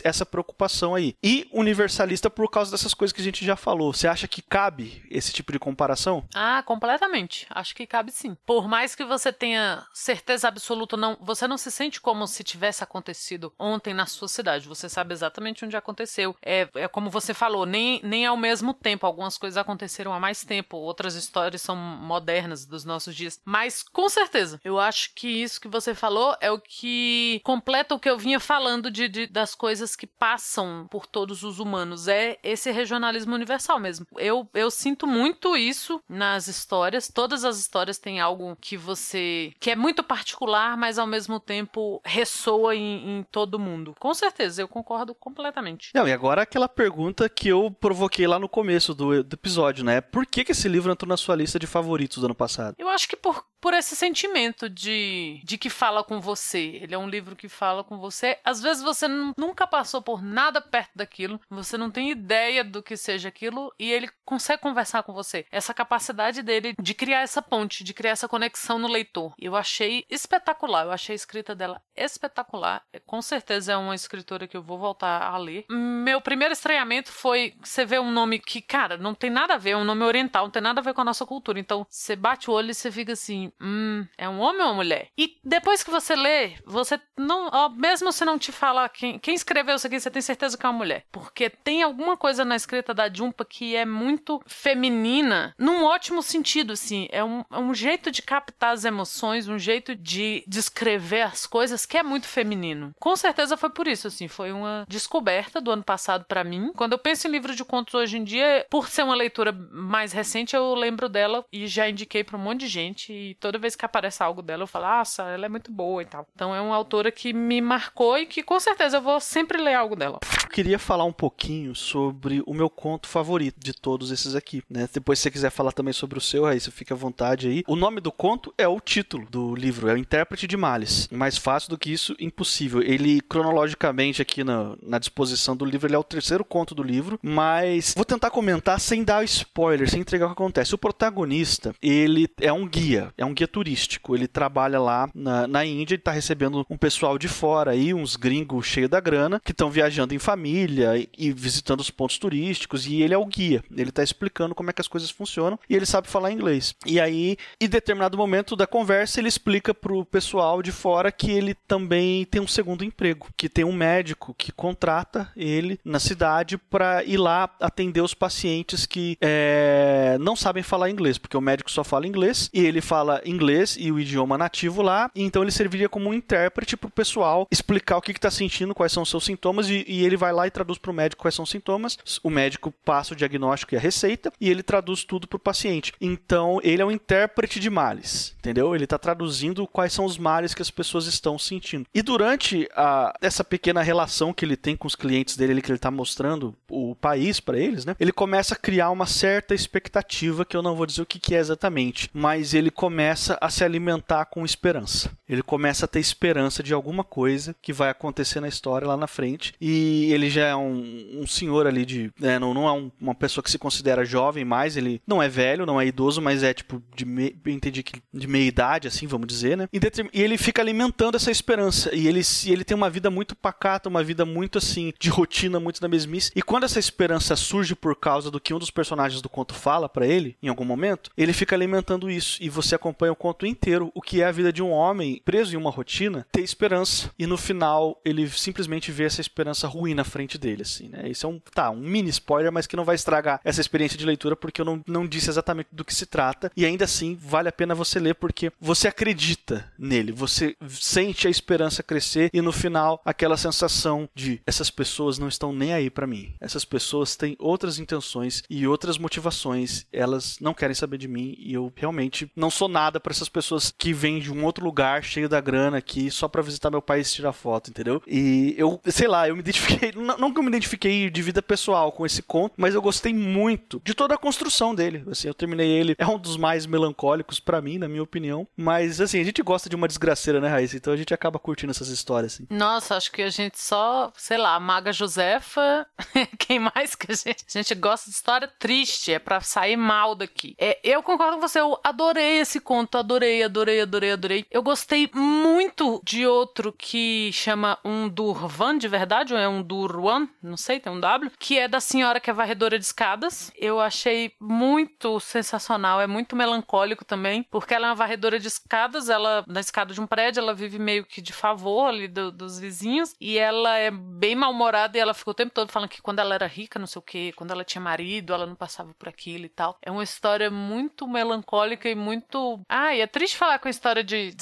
essa 0.02 0.26
preocupação 0.26 0.94
aí. 0.94 1.14
E 1.22 1.48
universalista 1.52 2.28
por 2.28 2.50
causa 2.50 2.70
dessas 2.70 2.94
coisas 2.94 3.12
que 3.12 3.20
a 3.20 3.24
gente 3.24 3.44
já 3.44 3.56
falou. 3.56 3.92
Você 3.92 4.08
acha 4.08 4.28
que 4.28 4.42
cabe 4.42 5.02
esse 5.10 5.32
tipo 5.32 5.52
de 5.52 5.58
comparação? 5.58 6.24
Ah, 6.34 6.62
completamente. 6.64 7.46
Acho 7.50 7.74
que 7.74 7.86
cabe 7.94 8.10
sim. 8.10 8.36
Por 8.44 8.66
mais 8.66 8.96
que 8.96 9.04
você 9.04 9.32
tenha 9.32 9.86
certeza 9.92 10.48
absoluta, 10.48 10.96
não, 10.96 11.16
você 11.20 11.46
não 11.46 11.56
se 11.56 11.70
sente 11.70 12.00
como 12.00 12.26
se 12.26 12.42
tivesse 12.42 12.82
acontecido 12.82 13.52
ontem 13.56 13.94
na 13.94 14.04
sua 14.04 14.26
cidade. 14.26 14.66
Você 14.66 14.88
sabe 14.88 15.14
exatamente 15.14 15.64
onde 15.64 15.76
aconteceu. 15.76 16.34
É, 16.42 16.68
é 16.74 16.88
como 16.88 17.08
você 17.08 17.32
falou, 17.32 17.64
nem, 17.64 18.00
nem 18.02 18.26
ao 18.26 18.36
mesmo 18.36 18.74
tempo. 18.74 19.06
Algumas 19.06 19.38
coisas 19.38 19.56
aconteceram 19.56 20.12
há 20.12 20.18
mais 20.18 20.42
tempo, 20.42 20.76
outras 20.76 21.14
histórias 21.14 21.62
são 21.62 21.76
modernas 21.76 22.66
dos 22.66 22.84
nossos 22.84 23.14
dias. 23.14 23.40
Mas 23.44 23.84
com 23.84 24.08
certeza, 24.08 24.60
eu 24.64 24.80
acho 24.80 25.14
que 25.14 25.28
isso 25.28 25.60
que 25.60 25.68
você 25.68 25.94
falou 25.94 26.36
é 26.40 26.50
o 26.50 26.58
que 26.58 27.40
completa 27.44 27.94
o 27.94 28.00
que 28.00 28.10
eu 28.10 28.18
vinha 28.18 28.40
falando 28.40 28.90
de, 28.90 29.06
de 29.06 29.28
das 29.28 29.54
coisas 29.54 29.94
que 29.94 30.08
passam 30.08 30.88
por 30.90 31.06
todos 31.06 31.44
os 31.44 31.60
humanos. 31.60 32.08
É 32.08 32.40
esse 32.42 32.72
regionalismo 32.72 33.36
universal 33.36 33.78
mesmo. 33.78 34.04
Eu, 34.16 34.50
eu 34.52 34.68
sinto 34.68 35.06
muito 35.06 35.56
isso 35.56 36.02
nas 36.08 36.48
histórias, 36.48 37.06
todas 37.06 37.44
as 37.44 37.56
histórias 37.56 37.73
histórias 37.74 37.98
tem 37.98 38.20
algo 38.20 38.56
que 38.60 38.76
você. 38.76 39.52
que 39.58 39.70
é 39.70 39.76
muito 39.76 40.04
particular, 40.04 40.76
mas 40.76 40.98
ao 40.98 41.06
mesmo 41.06 41.40
tempo 41.40 42.00
ressoa 42.04 42.76
em, 42.76 43.18
em 43.18 43.22
todo 43.24 43.58
mundo. 43.58 43.96
Com 43.98 44.14
certeza, 44.14 44.62
eu 44.62 44.68
concordo 44.68 45.14
completamente. 45.14 45.90
Não, 45.92 46.06
e 46.06 46.12
agora 46.12 46.42
aquela 46.42 46.68
pergunta 46.68 47.28
que 47.28 47.48
eu 47.48 47.70
provoquei 47.80 48.28
lá 48.28 48.38
no 48.38 48.48
começo 48.48 48.94
do, 48.94 49.24
do 49.24 49.34
episódio, 49.34 49.84
né? 49.84 50.00
Por 50.00 50.24
que, 50.24 50.44
que 50.44 50.52
esse 50.52 50.68
livro 50.68 50.92
entrou 50.92 51.08
na 51.08 51.16
sua 51.16 51.34
lista 51.34 51.58
de 51.58 51.66
favoritos 51.66 52.18
do 52.18 52.26
ano 52.26 52.34
passado? 52.34 52.76
Eu 52.78 52.88
acho 52.88 53.08
que 53.08 53.16
por 53.16 53.44
por 53.64 53.72
esse 53.72 53.96
sentimento 53.96 54.68
de, 54.68 55.40
de 55.42 55.56
que 55.56 55.70
fala 55.70 56.04
com 56.04 56.20
você. 56.20 56.80
Ele 56.82 56.94
é 56.94 56.98
um 56.98 57.08
livro 57.08 57.34
que 57.34 57.48
fala 57.48 57.82
com 57.82 57.96
você. 57.96 58.38
Às 58.44 58.60
vezes 58.60 58.82
você 58.82 59.08
nunca 59.08 59.66
passou 59.66 60.02
por 60.02 60.22
nada 60.22 60.60
perto 60.60 60.90
daquilo, 60.94 61.40
você 61.48 61.78
não 61.78 61.90
tem 61.90 62.10
ideia 62.10 62.62
do 62.62 62.82
que 62.82 62.94
seja 62.94 63.28
aquilo 63.28 63.72
e 63.78 63.90
ele 63.90 64.10
consegue 64.22 64.60
conversar 64.60 65.02
com 65.02 65.14
você. 65.14 65.46
Essa 65.50 65.72
capacidade 65.72 66.42
dele 66.42 66.74
de 66.78 66.92
criar 66.92 67.22
essa 67.22 67.40
ponte, 67.40 67.63
de 67.66 67.94
criar 67.94 68.12
essa 68.12 68.28
conexão 68.28 68.78
no 68.78 68.88
leitor. 68.88 69.32
Eu 69.38 69.56
achei 69.56 70.04
espetacular. 70.10 70.84
Eu 70.84 70.92
achei 70.92 71.14
a 71.14 71.16
escrita 71.16 71.54
dela 71.54 71.80
espetacular. 71.96 72.82
Com 73.06 73.22
certeza 73.22 73.72
é 73.72 73.76
uma 73.76 73.94
escritora 73.94 74.46
que 74.46 74.56
eu 74.56 74.62
vou 74.62 74.78
voltar 74.78 75.22
a 75.22 75.36
ler. 75.36 75.64
Meu 75.70 76.20
primeiro 76.20 76.52
estranhamento 76.52 77.10
foi 77.10 77.54
você 77.62 77.84
vê 77.84 77.98
um 77.98 78.10
nome 78.10 78.38
que, 78.38 78.60
cara, 78.60 78.96
não 78.96 79.14
tem 79.14 79.30
nada 79.30 79.54
a 79.54 79.58
ver, 79.58 79.70
é 79.70 79.76
um 79.76 79.84
nome 79.84 80.04
oriental, 80.04 80.44
não 80.44 80.50
tem 80.50 80.62
nada 80.62 80.80
a 80.80 80.84
ver 80.84 80.94
com 80.94 81.00
a 81.00 81.04
nossa 81.04 81.24
cultura. 81.24 81.58
Então, 81.58 81.86
você 81.88 82.16
bate 82.16 82.50
o 82.50 82.52
olho 82.52 82.70
e 82.70 82.74
você 82.74 82.90
fica 82.90 83.12
assim, 83.12 83.52
hum, 83.60 84.06
é 84.16 84.28
um 84.28 84.40
homem 84.40 84.62
ou 84.62 84.68
uma 84.68 84.74
mulher? 84.74 85.08
E 85.16 85.38
depois 85.44 85.82
que 85.82 85.90
você 85.90 86.14
lê, 86.14 86.54
você 86.64 87.00
não, 87.16 87.48
ó, 87.52 87.68
mesmo 87.68 88.12
se 88.12 88.24
não 88.24 88.38
te 88.38 88.52
fala 88.52 88.88
quem, 88.88 89.18
quem 89.18 89.34
escreveu 89.34 89.76
isso 89.76 89.86
aqui, 89.86 89.98
você 89.98 90.10
tem 90.10 90.22
certeza 90.22 90.56
que 90.56 90.66
é 90.66 90.68
uma 90.68 90.78
mulher. 90.78 91.04
Porque 91.10 91.48
tem 91.48 91.82
alguma 91.82 92.16
coisa 92.16 92.44
na 92.44 92.56
escrita 92.56 92.92
da 92.92 93.12
Jumpa 93.12 93.44
que 93.44 93.76
é 93.76 93.84
muito 93.84 94.40
feminina, 94.46 95.54
num 95.58 95.84
ótimo 95.84 96.22
sentido, 96.22 96.72
assim. 96.72 97.08
É 97.10 97.22
um, 97.22 97.44
um 97.58 97.74
jeito 97.74 98.10
de 98.10 98.22
captar 98.22 98.72
as 98.72 98.84
emoções, 98.84 99.48
um 99.48 99.58
jeito 99.58 99.94
de 99.94 100.44
descrever 100.46 101.22
as 101.22 101.46
coisas 101.46 101.86
que 101.86 101.96
é 101.96 102.02
muito 102.02 102.26
feminino. 102.26 102.92
Com 103.00 103.16
certeza 103.16 103.56
foi 103.56 103.70
por 103.70 103.86
isso, 103.86 104.06
assim, 104.06 104.28
foi 104.28 104.52
uma 104.52 104.84
descoberta 104.88 105.60
do 105.60 105.70
ano 105.70 105.82
passado 105.82 106.24
para 106.24 106.44
mim. 106.44 106.72
Quando 106.74 106.92
eu 106.92 106.98
penso 106.98 107.26
em 107.26 107.30
livro 107.30 107.54
de 107.54 107.64
contos 107.64 107.94
hoje 107.94 108.18
em 108.18 108.24
dia, 108.24 108.66
por 108.70 108.88
ser 108.88 109.02
uma 109.02 109.14
leitura 109.14 109.52
mais 109.52 110.12
recente, 110.12 110.56
eu 110.56 110.74
lembro 110.74 111.08
dela 111.08 111.44
e 111.52 111.66
já 111.66 111.88
indiquei 111.88 112.24
para 112.24 112.36
um 112.36 112.40
monte 112.40 112.60
de 112.60 112.68
gente 112.68 113.12
e 113.12 113.34
toda 113.36 113.58
vez 113.58 113.76
que 113.76 113.84
aparece 113.84 114.22
algo 114.22 114.42
dela 114.42 114.62
eu 114.62 114.66
falo, 114.66 114.86
nossa, 114.86 115.22
ela 115.24 115.46
é 115.46 115.48
muito 115.48 115.70
boa 115.70 116.02
e 116.02 116.06
tal. 116.06 116.26
Então 116.34 116.54
é 116.54 116.60
uma 116.60 116.74
autora 116.74 117.10
que 117.10 117.32
me 117.32 117.60
marcou 117.60 118.18
e 118.18 118.26
que 118.26 118.42
com 118.42 118.58
certeza 118.58 118.98
eu 118.98 119.02
vou 119.02 119.20
sempre 119.20 119.60
ler 119.60 119.74
algo 119.74 119.96
dela. 119.96 120.18
Eu 120.42 120.48
queria 120.48 120.78
falar 120.78 121.04
um 121.04 121.12
pouquinho 121.12 121.74
sobre 121.74 122.42
o 122.46 122.54
meu 122.54 122.70
conto 122.70 123.08
favorito 123.08 123.58
de 123.58 123.72
todos 123.72 124.10
esses 124.10 124.34
aqui, 124.34 124.62
né? 124.68 124.88
Depois 124.92 125.18
se 125.18 125.24
você 125.24 125.30
quiser 125.30 125.50
falar 125.50 125.72
também 125.72 125.92
sobre 125.92 126.18
o 126.18 126.22
seu, 126.22 126.46
aí 126.46 126.60
você 126.60 126.70
fica 126.70 126.94
à 126.94 126.96
vontade 126.96 127.43
aí. 127.48 127.64
O 127.66 127.76
nome 127.76 128.00
do 128.00 128.12
conto 128.12 128.52
é 128.56 128.66
o 128.66 128.80
título 128.80 129.26
do 129.30 129.54
livro, 129.54 129.88
é 129.88 129.94
o 129.94 129.98
Intérprete 129.98 130.46
de 130.46 130.56
Males. 130.56 131.08
Mais 131.10 131.36
fácil 131.36 131.70
do 131.70 131.78
que 131.78 131.92
isso, 131.92 132.14
impossível. 132.18 132.82
Ele, 132.82 133.20
cronologicamente, 133.20 134.22
aqui 134.22 134.44
na, 134.44 134.76
na 134.82 134.98
disposição 134.98 135.56
do 135.56 135.64
livro, 135.64 135.86
ele 135.86 135.94
é 135.94 135.98
o 135.98 136.04
terceiro 136.04 136.44
conto 136.44 136.74
do 136.74 136.82
livro, 136.82 137.18
mas 137.22 137.94
vou 137.96 138.04
tentar 138.04 138.30
comentar 138.30 138.80
sem 138.80 139.04
dar 139.04 139.24
spoiler, 139.24 139.88
sem 139.88 140.00
entregar 140.00 140.26
o 140.26 140.28
que 140.28 140.34
acontece. 140.34 140.74
O 140.74 140.78
protagonista, 140.78 141.74
ele 141.82 142.28
é 142.40 142.52
um 142.52 142.66
guia, 142.66 143.12
é 143.16 143.24
um 143.24 143.34
guia 143.34 143.48
turístico. 143.48 144.14
Ele 144.14 144.26
trabalha 144.26 144.80
lá 144.80 145.08
na, 145.14 145.46
na 145.46 145.64
Índia, 145.64 145.94
ele 145.94 146.02
tá 146.02 146.12
recebendo 146.12 146.64
um 146.68 146.76
pessoal 146.76 147.18
de 147.18 147.28
fora 147.28 147.72
aí, 147.72 147.94
uns 147.94 148.16
gringos 148.16 148.66
cheios 148.66 148.90
da 148.90 149.00
grana, 149.00 149.40
que 149.44 149.52
estão 149.52 149.70
viajando 149.70 150.14
em 150.14 150.18
família 150.18 150.96
e, 150.96 151.08
e 151.16 151.32
visitando 151.32 151.80
os 151.80 151.90
pontos 151.90 152.18
turísticos, 152.18 152.86
e 152.86 153.02
ele 153.02 153.14
é 153.14 153.18
o 153.18 153.26
guia. 153.26 153.62
Ele 153.76 153.90
tá 153.90 154.02
explicando 154.02 154.54
como 154.54 154.70
é 154.70 154.72
que 154.72 154.80
as 154.80 154.88
coisas 154.88 155.10
funcionam 155.10 155.58
e 155.68 155.74
ele 155.74 155.86
sabe 155.86 156.08
falar 156.08 156.32
inglês. 156.32 156.74
E 156.86 157.00
aí, 157.00 157.33
em 157.60 157.68
determinado 157.68 158.16
momento 158.16 158.56
da 158.56 158.66
conversa, 158.66 159.20
ele 159.20 159.28
explica 159.28 159.74
pro 159.74 160.04
pessoal 160.04 160.62
de 160.62 160.72
fora 160.72 161.10
que 161.12 161.30
ele 161.30 161.54
também 161.54 162.24
tem 162.24 162.40
um 162.40 162.48
segundo 162.48 162.84
emprego, 162.84 163.28
que 163.36 163.48
tem 163.48 163.64
um 163.64 163.72
médico 163.72 164.34
que 164.36 164.52
contrata 164.52 165.30
ele 165.36 165.78
na 165.84 165.98
cidade 165.98 166.56
para 166.58 167.04
ir 167.04 167.16
lá 167.16 167.50
atender 167.60 168.00
os 168.00 168.14
pacientes 168.14 168.86
que 168.86 169.16
é, 169.20 170.16
não 170.20 170.36
sabem 170.36 170.62
falar 170.62 170.90
inglês, 170.90 171.18
porque 171.18 171.36
o 171.36 171.40
médico 171.40 171.70
só 171.70 171.84
fala 171.84 172.06
inglês 172.06 172.50
e 172.52 172.64
ele 172.64 172.80
fala 172.80 173.20
inglês 173.24 173.76
e 173.78 173.90
o 173.90 173.98
idioma 173.98 174.38
nativo 174.38 174.82
lá, 174.82 175.10
e 175.14 175.22
então 175.22 175.42
ele 175.42 175.50
serviria 175.50 175.88
como 175.88 176.10
um 176.10 176.14
intérprete 176.14 176.76
pro 176.76 176.90
pessoal 176.90 177.46
explicar 177.50 177.96
o 177.96 178.02
que 178.02 178.12
está 178.12 178.30
sentindo, 178.30 178.74
quais 178.74 178.92
são 178.92 179.02
os 179.02 179.10
seus 179.10 179.24
sintomas 179.24 179.68
e, 179.68 179.84
e 179.86 180.04
ele 180.04 180.16
vai 180.16 180.32
lá 180.32 180.46
e 180.46 180.50
traduz 180.50 180.78
pro 180.78 180.92
médico 180.92 181.22
quais 181.22 181.34
são 181.34 181.42
os 181.42 181.50
sintomas. 181.50 181.98
O 182.22 182.30
médico 182.30 182.72
passa 182.84 183.14
o 183.14 183.16
diagnóstico 183.16 183.74
e 183.74 183.76
a 183.76 183.80
receita 183.80 184.32
e 184.40 184.50
ele 184.50 184.62
traduz 184.62 185.04
tudo 185.04 185.26
pro 185.26 185.38
paciente. 185.38 185.92
Então 186.00 186.60
ele 186.62 186.82
é 186.82 186.84
um 186.84 186.90
intérprete 186.90 187.23
de 187.60 187.70
males, 187.70 188.34
entendeu? 188.38 188.74
Ele 188.74 188.84
está 188.84 188.98
traduzindo 188.98 189.66
quais 189.66 189.92
são 189.92 190.04
os 190.04 190.18
males 190.18 190.54
que 190.54 190.62
as 190.62 190.70
pessoas 190.70 191.06
estão 191.06 191.38
sentindo. 191.38 191.86
E 191.94 192.02
durante 192.02 192.68
a, 192.74 193.14
essa 193.20 193.44
pequena 193.44 193.82
relação 193.82 194.32
que 194.32 194.44
ele 194.44 194.56
tem 194.56 194.76
com 194.76 194.86
os 194.86 194.94
clientes 194.94 195.36
dele, 195.36 195.60
que 195.62 195.70
ele 195.70 195.76
está 195.76 195.90
mostrando 195.90 196.54
o 196.68 196.94
país 196.94 197.40
para 197.40 197.58
eles, 197.58 197.84
né? 197.84 197.94
Ele 197.98 198.12
começa 198.12 198.54
a 198.54 198.58
criar 198.58 198.90
uma 198.90 199.06
certa 199.06 199.54
expectativa 199.54 200.44
que 200.44 200.56
eu 200.56 200.62
não 200.62 200.74
vou 200.74 200.86
dizer 200.86 201.02
o 201.02 201.06
que, 201.06 201.18
que 201.18 201.34
é 201.34 201.38
exatamente, 201.38 202.10
mas 202.12 202.54
ele 202.54 202.70
começa 202.70 203.38
a 203.40 203.48
se 203.50 203.64
alimentar 203.64 204.26
com 204.26 204.44
esperança. 204.44 205.10
Ele 205.28 205.42
começa 205.42 205.84
a 205.84 205.88
ter 205.88 206.00
esperança 206.00 206.62
de 206.62 206.74
alguma 206.74 207.02
coisa 207.02 207.54
que 207.62 207.72
vai 207.72 207.90
acontecer 207.90 208.40
na 208.40 208.48
história 208.48 208.86
lá 208.86 208.96
na 208.96 209.06
frente. 209.06 209.54
E 209.60 210.12
ele 210.12 210.28
já 210.28 210.46
é 210.46 210.56
um, 210.56 211.20
um 211.20 211.26
senhor 211.26 211.66
ali 211.66 211.84
de. 211.84 212.12
Né, 212.18 212.38
não, 212.38 212.52
não 212.52 212.68
é 212.68 212.72
um, 212.72 212.90
uma 213.00 213.14
pessoa 213.14 213.42
que 213.42 213.50
se 213.50 213.58
considera 213.58 214.04
jovem 214.04 214.44
mais, 214.44 214.76
ele 214.76 215.00
não 215.06 215.22
é 215.22 215.28
velho, 215.28 215.66
não 215.66 215.80
é 215.80 215.86
idoso, 215.86 216.20
mas 216.20 216.42
é 216.42 216.52
tipo 216.52 216.82
de, 216.94 217.04
me, 217.04 217.36
entendi 217.46 217.82
que 217.82 218.02
de 218.12 218.26
meia 218.26 218.46
idade, 218.46 218.88
assim, 218.88 219.06
vamos 219.06 219.26
dizer, 219.26 219.56
né? 219.56 219.68
E, 219.72 219.80
e 220.12 220.22
ele 220.22 220.36
fica 220.36 220.60
alimentando 220.60 221.16
essa 221.16 221.30
esperança. 221.30 221.94
E 221.94 222.06
ele, 222.06 222.20
ele 222.46 222.64
tem 222.64 222.76
uma 222.76 222.90
vida 222.90 223.10
muito 223.10 223.34
pacata, 223.34 223.88
uma 223.88 224.04
vida 224.04 224.24
muito 224.24 224.58
assim, 224.58 224.92
de 224.98 225.08
rotina, 225.08 225.58
muito 225.58 225.80
na 225.80 225.88
mesmice. 225.88 226.32
E 226.34 226.42
quando 226.42 226.64
essa 226.64 226.78
esperança 226.78 227.36
surge 227.36 227.74
por 227.74 227.96
causa 227.96 228.30
do 228.30 228.40
que 228.40 228.52
um 228.52 228.58
dos 228.58 228.70
personagens 228.70 229.22
do 229.22 229.28
conto 229.28 229.54
fala 229.54 229.88
para 229.88 230.06
ele, 230.06 230.36
em 230.42 230.48
algum 230.48 230.64
momento, 230.64 231.10
ele 231.16 231.32
fica 231.32 231.56
alimentando 231.56 232.10
isso. 232.10 232.42
E 232.42 232.48
você 232.48 232.74
acompanha 232.74 233.12
o 233.12 233.16
conto 233.16 233.46
inteiro, 233.46 233.90
o 233.94 234.02
que 234.02 234.20
é 234.20 234.26
a 234.26 234.32
vida 234.32 234.52
de 234.52 234.62
um 234.62 234.70
homem 234.70 235.13
preso 235.24 235.54
em 235.54 235.58
uma 235.58 235.70
rotina, 235.70 236.26
ter 236.32 236.42
esperança. 236.42 237.10
E 237.18 237.26
no 237.26 237.36
final, 237.36 238.00
ele 238.04 238.28
simplesmente 238.28 238.90
vê 238.90 239.04
essa 239.04 239.20
esperança 239.20 239.66
ruim 239.66 239.94
na 239.94 240.04
frente 240.04 240.38
dele, 240.38 240.62
assim, 240.62 240.88
né? 240.88 241.08
Isso 241.08 241.26
é 241.26 241.28
um, 241.28 241.38
tá, 241.38 241.70
um 241.70 241.80
mini 241.80 242.10
spoiler, 242.10 242.52
mas 242.52 242.66
que 242.66 242.76
não 242.76 242.84
vai 242.84 242.94
estragar 242.94 243.40
essa 243.44 243.60
experiência 243.60 243.98
de 243.98 244.06
leitura, 244.06 244.36
porque 244.36 244.60
eu 244.60 244.64
não, 244.64 244.82
não 244.86 245.06
disse 245.06 245.30
exatamente 245.30 245.68
do 245.72 245.84
que 245.84 245.94
se 245.94 246.06
trata. 246.06 246.50
E 246.56 246.64
ainda 246.64 246.84
assim, 246.84 247.18
vale 247.20 247.48
a 247.48 247.52
pena 247.52 247.74
você 247.74 247.98
ler, 247.98 248.14
porque 248.14 248.50
você 248.60 248.88
acredita 248.88 249.70
nele, 249.78 250.12
você 250.12 250.56
sente 250.68 251.26
a 251.26 251.30
esperança 251.30 251.82
crescer 251.82 252.30
e 252.32 252.40
no 252.40 252.52
final, 252.52 253.00
aquela 253.04 253.36
sensação 253.36 254.08
de 254.14 254.40
essas 254.46 254.70
pessoas 254.70 255.18
não 255.18 255.28
estão 255.28 255.52
nem 255.52 255.72
aí 255.72 255.90
para 255.90 256.06
mim. 256.06 256.34
Essas 256.40 256.64
pessoas 256.64 257.16
têm 257.16 257.36
outras 257.38 257.78
intenções 257.78 258.42
e 258.48 258.66
outras 258.66 258.98
motivações, 258.98 259.86
elas 259.92 260.38
não 260.40 260.54
querem 260.54 260.74
saber 260.74 260.98
de 260.98 261.08
mim 261.08 261.34
e 261.38 261.52
eu 261.54 261.72
realmente 261.76 262.30
não 262.34 262.50
sou 262.50 262.68
nada 262.68 262.98
para 262.98 263.12
essas 263.12 263.28
pessoas 263.28 263.72
que 263.76 263.92
vêm 263.92 264.18
de 264.18 264.32
um 264.32 264.44
outro 264.44 264.64
lugar 264.64 265.03
cheio 265.04 265.28
da 265.28 265.40
grana 265.40 265.78
aqui 265.78 266.10
só 266.10 266.28
para 266.28 266.42
visitar 266.42 266.70
meu 266.70 266.82
país 266.82 267.10
e 267.10 267.14
tirar 267.14 267.32
foto, 267.32 267.70
entendeu? 267.70 268.02
E 268.06 268.54
eu, 268.56 268.80
sei 268.86 269.08
lá, 269.08 269.28
eu 269.28 269.34
me 269.34 269.40
identifiquei, 269.40 269.92
não 270.18 270.32
que 270.32 270.38
eu 270.38 270.42
me 270.42 270.48
identifiquei 270.48 271.10
de 271.10 271.22
vida 271.22 271.42
pessoal 271.42 271.92
com 271.92 272.04
esse 272.04 272.22
conto, 272.22 272.54
mas 272.56 272.74
eu 272.74 272.82
gostei 272.82 273.12
muito 273.12 273.80
de 273.84 273.94
toda 273.94 274.14
a 274.14 274.18
construção 274.18 274.74
dele. 274.74 275.04
Assim, 275.10 275.28
eu 275.28 275.34
terminei 275.34 275.68
ele, 275.68 275.94
é 275.98 276.06
um 276.06 276.18
dos 276.18 276.36
mais 276.36 276.66
melancólicos 276.66 277.40
para 277.40 277.60
mim, 277.60 277.78
na 277.78 277.88
minha 277.88 278.02
opinião, 278.02 278.46
mas 278.56 279.00
assim, 279.00 279.20
a 279.20 279.24
gente 279.24 279.42
gosta 279.42 279.68
de 279.68 279.76
uma 279.76 279.88
desgraceira, 279.88 280.40
né, 280.40 280.48
Raíssa? 280.48 280.76
Então 280.76 280.92
a 280.92 280.96
gente 280.96 281.12
acaba 281.14 281.38
curtindo 281.38 281.70
essas 281.70 281.88
histórias, 281.88 282.34
assim. 282.34 282.46
Nossa, 282.50 282.96
acho 282.96 283.12
que 283.12 283.22
a 283.22 283.30
gente 283.30 283.60
só, 283.60 284.12
sei 284.16 284.38
lá, 284.38 284.58
Maga 284.58 284.92
Josefa, 284.92 285.86
quem 286.38 286.58
mais 286.58 286.94
que 286.94 287.10
a 287.10 287.14
gente, 287.14 287.44
a 287.46 287.58
gente 287.58 287.74
gosta 287.74 288.10
de 288.10 288.16
história 288.16 288.50
triste, 288.58 289.12
é 289.12 289.18
para 289.18 289.40
sair 289.40 289.76
mal 289.76 290.14
daqui. 290.14 290.54
É, 290.58 290.78
eu 290.82 291.02
concordo 291.02 291.36
com 291.36 291.48
você, 291.48 291.60
eu 291.60 291.78
adorei 291.82 292.38
esse 292.38 292.60
conto, 292.60 292.98
adorei, 292.98 293.42
adorei, 293.42 293.80
adorei, 293.80 294.12
adorei. 294.12 294.46
Eu 294.50 294.62
gostei 294.62 294.93
muito 295.14 296.00
de 296.04 296.26
outro 296.26 296.72
que 296.72 297.30
chama 297.32 297.78
um 297.84 298.08
Durvan 298.08 298.78
de 298.78 298.88
verdade, 298.88 299.34
ou 299.34 299.40
é 299.40 299.48
um 299.48 299.62
Durwan, 299.62 300.28
não 300.42 300.56
sei, 300.56 300.80
tem 300.80 300.92
um 300.92 301.00
W, 301.00 301.30
que 301.38 301.58
é 301.58 301.68
da 301.68 301.80
senhora 301.80 302.20
que 302.20 302.30
é 302.30 302.32
varredora 302.32 302.78
de 302.78 302.84
escadas. 302.84 303.52
Eu 303.56 303.80
achei 303.80 304.32
muito 304.40 305.20
sensacional, 305.20 306.00
é 306.00 306.06
muito 306.06 306.36
melancólico 306.36 307.04
também, 307.04 307.42
porque 307.50 307.74
ela 307.74 307.86
é 307.86 307.90
uma 307.90 307.94
varredora 307.94 308.38
de 308.38 308.48
escadas, 308.48 309.08
ela 309.08 309.44
na 309.46 309.60
escada 309.60 309.92
de 309.92 310.00
um 310.00 310.06
prédio, 310.06 310.40
ela 310.40 310.54
vive 310.54 310.78
meio 310.78 311.04
que 311.04 311.20
de 311.20 311.32
favor 311.32 311.86
ali 311.86 312.08
do, 312.08 312.30
dos 312.30 312.58
vizinhos, 312.58 313.14
e 313.20 313.38
ela 313.38 313.76
é 313.76 313.90
bem 313.90 314.34
mal-humorada 314.34 314.96
e 314.96 315.00
ela 315.00 315.14
ficou 315.14 315.32
o 315.32 315.34
tempo 315.34 315.52
todo 315.52 315.70
falando 315.70 315.88
que 315.88 316.02
quando 316.02 316.18
ela 316.18 316.34
era 316.34 316.46
rica, 316.46 316.78
não 316.78 316.86
sei 316.86 316.98
o 316.98 317.02
que, 317.02 317.32
quando 317.32 317.50
ela 317.50 317.64
tinha 317.64 317.82
marido, 317.82 318.32
ela 318.32 318.46
não 318.46 318.54
passava 318.54 318.92
por 318.94 319.08
aquilo 319.08 319.44
e 319.44 319.48
tal. 319.48 319.78
É 319.82 319.90
uma 319.90 320.02
história 320.02 320.50
muito 320.50 321.06
melancólica 321.06 321.88
e 321.88 321.94
muito. 321.94 322.60
Ah, 322.68 322.94
e 322.94 323.00
é 323.00 323.06
triste 323.06 323.36
falar 323.36 323.58
com 323.58 323.68
a 323.68 323.70
história 323.70 324.02
de 324.02 324.32